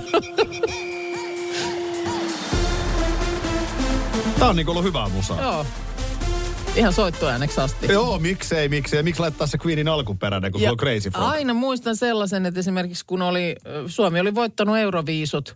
Tää 4.38 4.48
on 4.48 4.56
niinku 4.56 4.72
ollut 4.72 4.84
hyvää 4.84 5.08
musaa. 5.08 5.42
Joo. 5.42 5.66
Ihan 6.76 6.92
soittoääneksi 6.92 7.60
asti. 7.60 7.86
Joo, 7.92 8.18
miksei, 8.18 8.68
miksei. 8.68 9.02
Miksi 9.02 9.20
laittaa 9.20 9.46
se 9.46 9.58
Queenin 9.66 9.88
alkuperäinen, 9.88 10.52
kun 10.52 10.60
se 10.60 10.64
Ja 10.64 10.70
on 10.70 10.76
Crazy 10.76 11.10
Frog? 11.10 11.24
Aina 11.28 11.54
muistan 11.54 11.96
sellaisen, 11.96 12.46
että 12.46 12.60
esimerkiksi 12.60 13.04
kun 13.06 13.22
oli, 13.22 13.56
Suomi 13.86 14.20
oli 14.20 14.34
voittanut 14.34 14.76
Euroviisut 14.76 15.54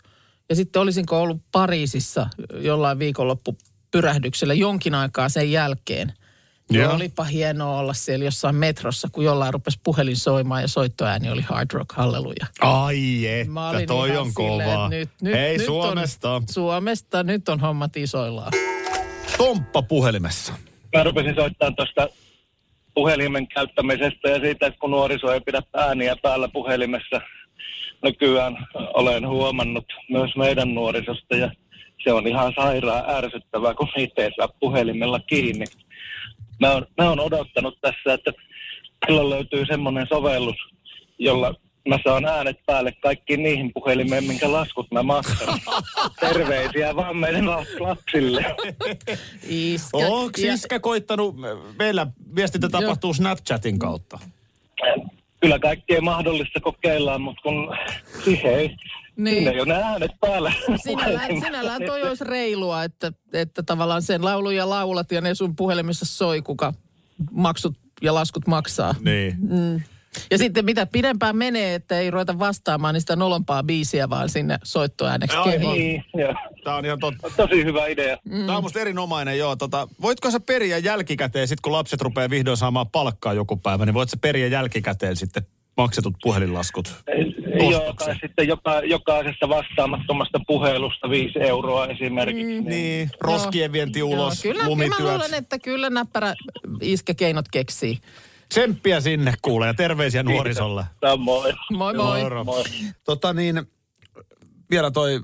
Ja 0.48 0.56
sitten 0.56 0.82
olisinko 0.82 1.20
ollut 1.20 1.42
Pariisissa 1.52 2.26
jollain 2.60 2.98
viikonloppupyrähdyksellä 2.98 4.54
jonkin 4.54 4.94
aikaa 4.94 5.28
sen 5.28 5.52
jälkeen. 5.52 6.12
Joo. 6.70 6.82
Ja 6.82 6.90
olipa 6.90 7.24
hienoa 7.24 7.78
olla 7.78 7.94
siellä 7.94 8.24
jossain 8.24 8.56
metrossa, 8.56 9.08
kun 9.12 9.24
jollain 9.24 9.54
rupesi 9.54 9.80
puhelin 9.84 10.16
soimaan 10.16 10.62
ja 10.62 10.68
soittoääni 10.68 11.30
oli 11.30 11.42
Hard 11.42 11.70
Rock 11.72 11.92
Halleluja. 11.92 12.46
Ai 12.60 13.26
että, 13.26 13.86
toi 13.86 14.08
ihan 14.08 14.20
on 14.20 14.32
silleen, 14.32 14.70
kovaa. 14.70 14.88
Nyt, 14.88 15.10
nyt, 15.22 15.34
Hei 15.34 15.56
nyt 15.56 15.66
Suomesta. 15.66 16.30
On, 16.30 16.42
Suomesta, 16.50 17.22
nyt 17.22 17.48
on 17.48 17.60
hommat 17.60 17.96
isoillaan. 17.96 18.52
Tomppa 19.38 19.82
puhelimessa. 19.82 20.52
Mä 20.96 21.02
rupesin 21.02 21.34
soittamaan 21.34 21.76
tuosta 21.76 22.08
puhelimen 22.94 23.48
käyttämisestä 23.48 24.28
ja 24.28 24.40
siitä, 24.40 24.66
että 24.66 24.80
kun 24.80 24.90
nuoriso 24.90 25.32
ei 25.32 25.40
pidä 25.40 25.62
ääniä 25.74 26.16
päällä 26.22 26.48
puhelimessa. 26.48 27.20
Nykyään 28.02 28.66
olen 28.74 29.28
huomannut 29.28 29.84
myös 30.10 30.36
meidän 30.36 30.74
nuorisosta 30.74 31.36
ja 31.36 31.50
se 32.04 32.12
on 32.12 32.26
ihan 32.26 32.52
sairaan 32.56 33.04
ärsyttävää, 33.16 33.74
kun 33.74 33.88
niitä 33.96 34.22
ei 34.22 34.30
saa 34.36 34.48
puhelimella 34.60 35.20
kiinni. 35.20 35.64
Mä 36.60 36.72
oon, 36.72 36.86
mä 36.98 37.08
oon 37.08 37.20
odottanut 37.20 37.78
tässä, 37.80 38.14
että 38.14 38.32
silloin 39.06 39.30
löytyy 39.30 39.66
semmoinen 39.66 40.06
sovellus, 40.12 40.56
jolla 41.18 41.54
mä 41.88 41.98
saan 42.04 42.24
äänet 42.24 42.56
päälle 42.66 42.92
kaikkiin 42.92 43.42
niihin 43.42 43.72
puhelimeen, 43.74 44.24
minkä 44.24 44.52
laskut 44.52 44.86
mä 44.90 45.02
maksan. 45.02 45.58
Terveisiä 46.20 46.96
vaan 46.96 47.16
meidän 47.16 47.46
lapsille. 47.80 48.56
Iskä. 49.48 49.96
Onko 49.96 50.32
iskä 50.36 50.80
koittanut, 50.80 51.36
meillä 51.78 52.06
viestintä 52.36 52.68
tapahtuu 52.68 53.14
Snapchatin 53.14 53.78
kautta. 53.78 54.18
Kyllä 55.40 55.58
kaikkea 55.58 56.00
mahdollista 56.00 56.60
kokeillaan, 56.60 57.20
mutta 57.20 57.42
kun 57.42 57.76
siihen 58.24 58.54
ei, 58.54 58.76
Niin. 59.16 59.36
siinä 59.36 59.50
ei 59.50 59.60
ole 59.60 59.74
ne 59.74 59.82
äänet 59.82 60.10
päällä. 60.20 60.52
Sinällään, 60.84 61.40
sinällään 61.40 61.82
toi 61.86 62.02
olisi 62.02 62.24
reilua, 62.24 62.84
että, 62.84 63.12
että 63.32 63.62
tavallaan 63.62 64.02
sen 64.02 64.24
lauluja 64.24 64.70
laulat 64.70 65.12
ja 65.12 65.20
ne 65.20 65.34
sun 65.34 65.56
puhelimessa 65.56 66.06
soi, 66.06 66.42
kuka 66.42 66.72
maksut 67.30 67.78
ja 68.02 68.14
laskut 68.14 68.46
maksaa. 68.46 68.94
Niin. 69.00 69.36
Mm. 69.40 69.82
Ja 70.30 70.38
sitten 70.38 70.64
mitä 70.64 70.86
pidempään 70.86 71.36
menee, 71.36 71.74
että 71.74 71.98
ei 71.98 72.10
ruveta 72.10 72.38
vastaamaan 72.38 72.94
niin 72.94 73.00
sitä 73.00 73.16
nolompaa 73.16 73.62
biisiä, 73.62 74.10
vaan 74.10 74.28
sinne 74.28 74.58
soittoääneksi 74.64 75.36
kehiin. 75.44 75.78
Niin, 75.78 76.04
joo. 76.14 76.34
Tämä 76.64 76.76
on 76.76 76.84
ihan 76.84 76.98
totta. 76.98 77.30
Tosi 77.36 77.64
hyvä 77.64 77.86
idea. 77.86 78.18
Mm. 78.24 78.46
Tämä 78.46 78.56
on 78.56 78.62
musta 78.62 78.80
erinomainen, 78.80 79.38
joo. 79.38 79.56
Tota, 79.56 79.88
voitko 80.00 80.30
sä 80.30 80.40
periä 80.40 80.78
jälkikäteen, 80.78 81.48
sit 81.48 81.60
kun 81.60 81.72
lapset 81.72 82.00
rupeaa 82.00 82.30
vihdoin 82.30 82.56
saamaan 82.56 82.90
palkkaa 82.90 83.32
joku 83.32 83.56
päivä, 83.56 83.86
niin 83.86 83.94
voit 83.94 84.10
sä 84.10 84.16
periä 84.16 84.46
jälkikäteen 84.46 85.16
sitten 85.16 85.46
maksetut 85.76 86.14
puhelinlaskut? 86.22 86.94
Joo, 87.70 87.92
tai 87.92 88.16
sitten 88.22 88.48
joka, 88.48 88.80
jokaisesta 88.80 89.48
vastaamattomasta 89.48 90.38
puhelusta 90.46 91.10
5 91.10 91.38
euroa 91.40 91.86
esimerkiksi. 91.86 92.60
Mm. 92.60 92.68
Niin, 92.68 93.10
roskien 93.20 93.72
vienti 93.72 94.02
ulos, 94.02 94.44
Joo, 94.44 94.52
kyllä, 94.52 94.64
kyllä 94.64 94.64
mä 94.64 94.70
lumityöt. 94.70 95.00
luulen, 95.00 95.34
että 95.34 95.58
kyllä 95.58 95.90
näppärä 95.90 96.34
iskä 96.80 97.14
keinot 97.14 97.48
keksii. 97.48 97.98
Tsemppiä 98.48 99.00
sinne 99.00 99.34
kuulee 99.42 99.68
ja 99.68 99.74
terveisiä 99.74 100.22
nuorisolle. 100.22 100.84
Samoin. 101.00 101.54
Moi 101.72 101.94
moi. 101.94 102.22
Moro. 102.22 102.44
Tota 103.04 103.32
niin, 103.32 103.62
vielä 104.70 104.90
toi, 104.90 105.20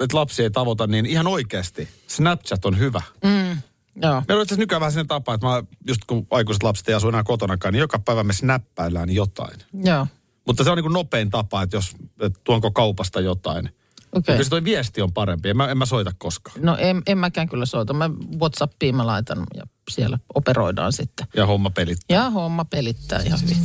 että 0.00 0.16
lapsi 0.16 0.42
ei 0.42 0.50
tavoita, 0.50 0.86
niin 0.86 1.06
ihan 1.06 1.26
oikeasti 1.26 1.88
Snapchat 2.06 2.64
on 2.64 2.78
hyvä. 2.78 3.02
Mm. 3.24 3.56
Joo. 4.02 4.22
Meillä 4.28 4.40
on 4.40 4.42
itse 4.42 4.54
asiassa 4.54 4.56
nykyään 4.56 4.80
vähän 4.80 4.92
sen 4.92 5.06
tapa, 5.06 5.34
että 5.34 5.46
mä, 5.46 5.62
just 5.88 6.00
kun 6.06 6.26
aikuiset 6.30 6.62
lapset 6.62 6.88
ei 6.88 6.94
asu 6.94 7.08
enää 7.08 7.22
kotonakaan, 7.22 7.72
niin 7.72 7.80
joka 7.80 7.98
päivä 7.98 8.24
me 8.24 8.32
snappaillaan 8.32 9.10
jotain. 9.10 9.58
Joo. 9.84 10.06
Mutta 10.46 10.64
se 10.64 10.70
on 10.70 10.76
niin 10.76 10.84
kuin 10.84 10.92
nopein 10.92 11.30
tapa, 11.30 11.62
että 11.62 11.76
jos 11.76 11.96
että 12.20 12.40
tuonko 12.44 12.70
kaupasta 12.70 13.20
jotain. 13.20 13.70
Okei. 14.12 14.34
Okay. 14.34 14.44
se 14.44 14.50
toi 14.50 14.64
viesti 14.64 15.02
on 15.02 15.12
parempi. 15.12 15.48
En 15.48 15.56
mä, 15.56 15.68
en 15.68 15.78
mä 15.78 15.86
soita 15.86 16.12
koskaan. 16.18 16.56
No 16.62 16.76
en, 16.76 17.02
en 17.06 17.18
mäkään 17.18 17.48
kyllä 17.48 17.66
soita. 17.66 17.92
Mä 17.92 18.10
Whatsappiin 18.40 18.96
mä 18.96 19.06
laitan 19.06 19.46
ja 19.54 19.62
siellä 19.90 20.18
operoidaan 20.34 20.92
sitten. 20.92 21.26
Ja 21.36 21.46
homma 21.46 21.70
pelit. 21.70 21.98
Ja 22.08 22.30
homma 22.30 22.64
pelittää 22.64 23.22
ihan 23.22 23.40
hyvin. 23.42 23.56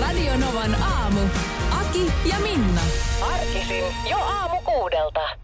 Radio 0.00 0.36
Novan 0.36 0.82
aamu. 0.82 1.20
Aki 1.70 2.12
ja 2.24 2.36
Minna. 2.40 2.80
Arkisin 3.22 3.84
jo 4.10 4.16
aamu 4.18 4.60
kuudelta. 4.60 5.43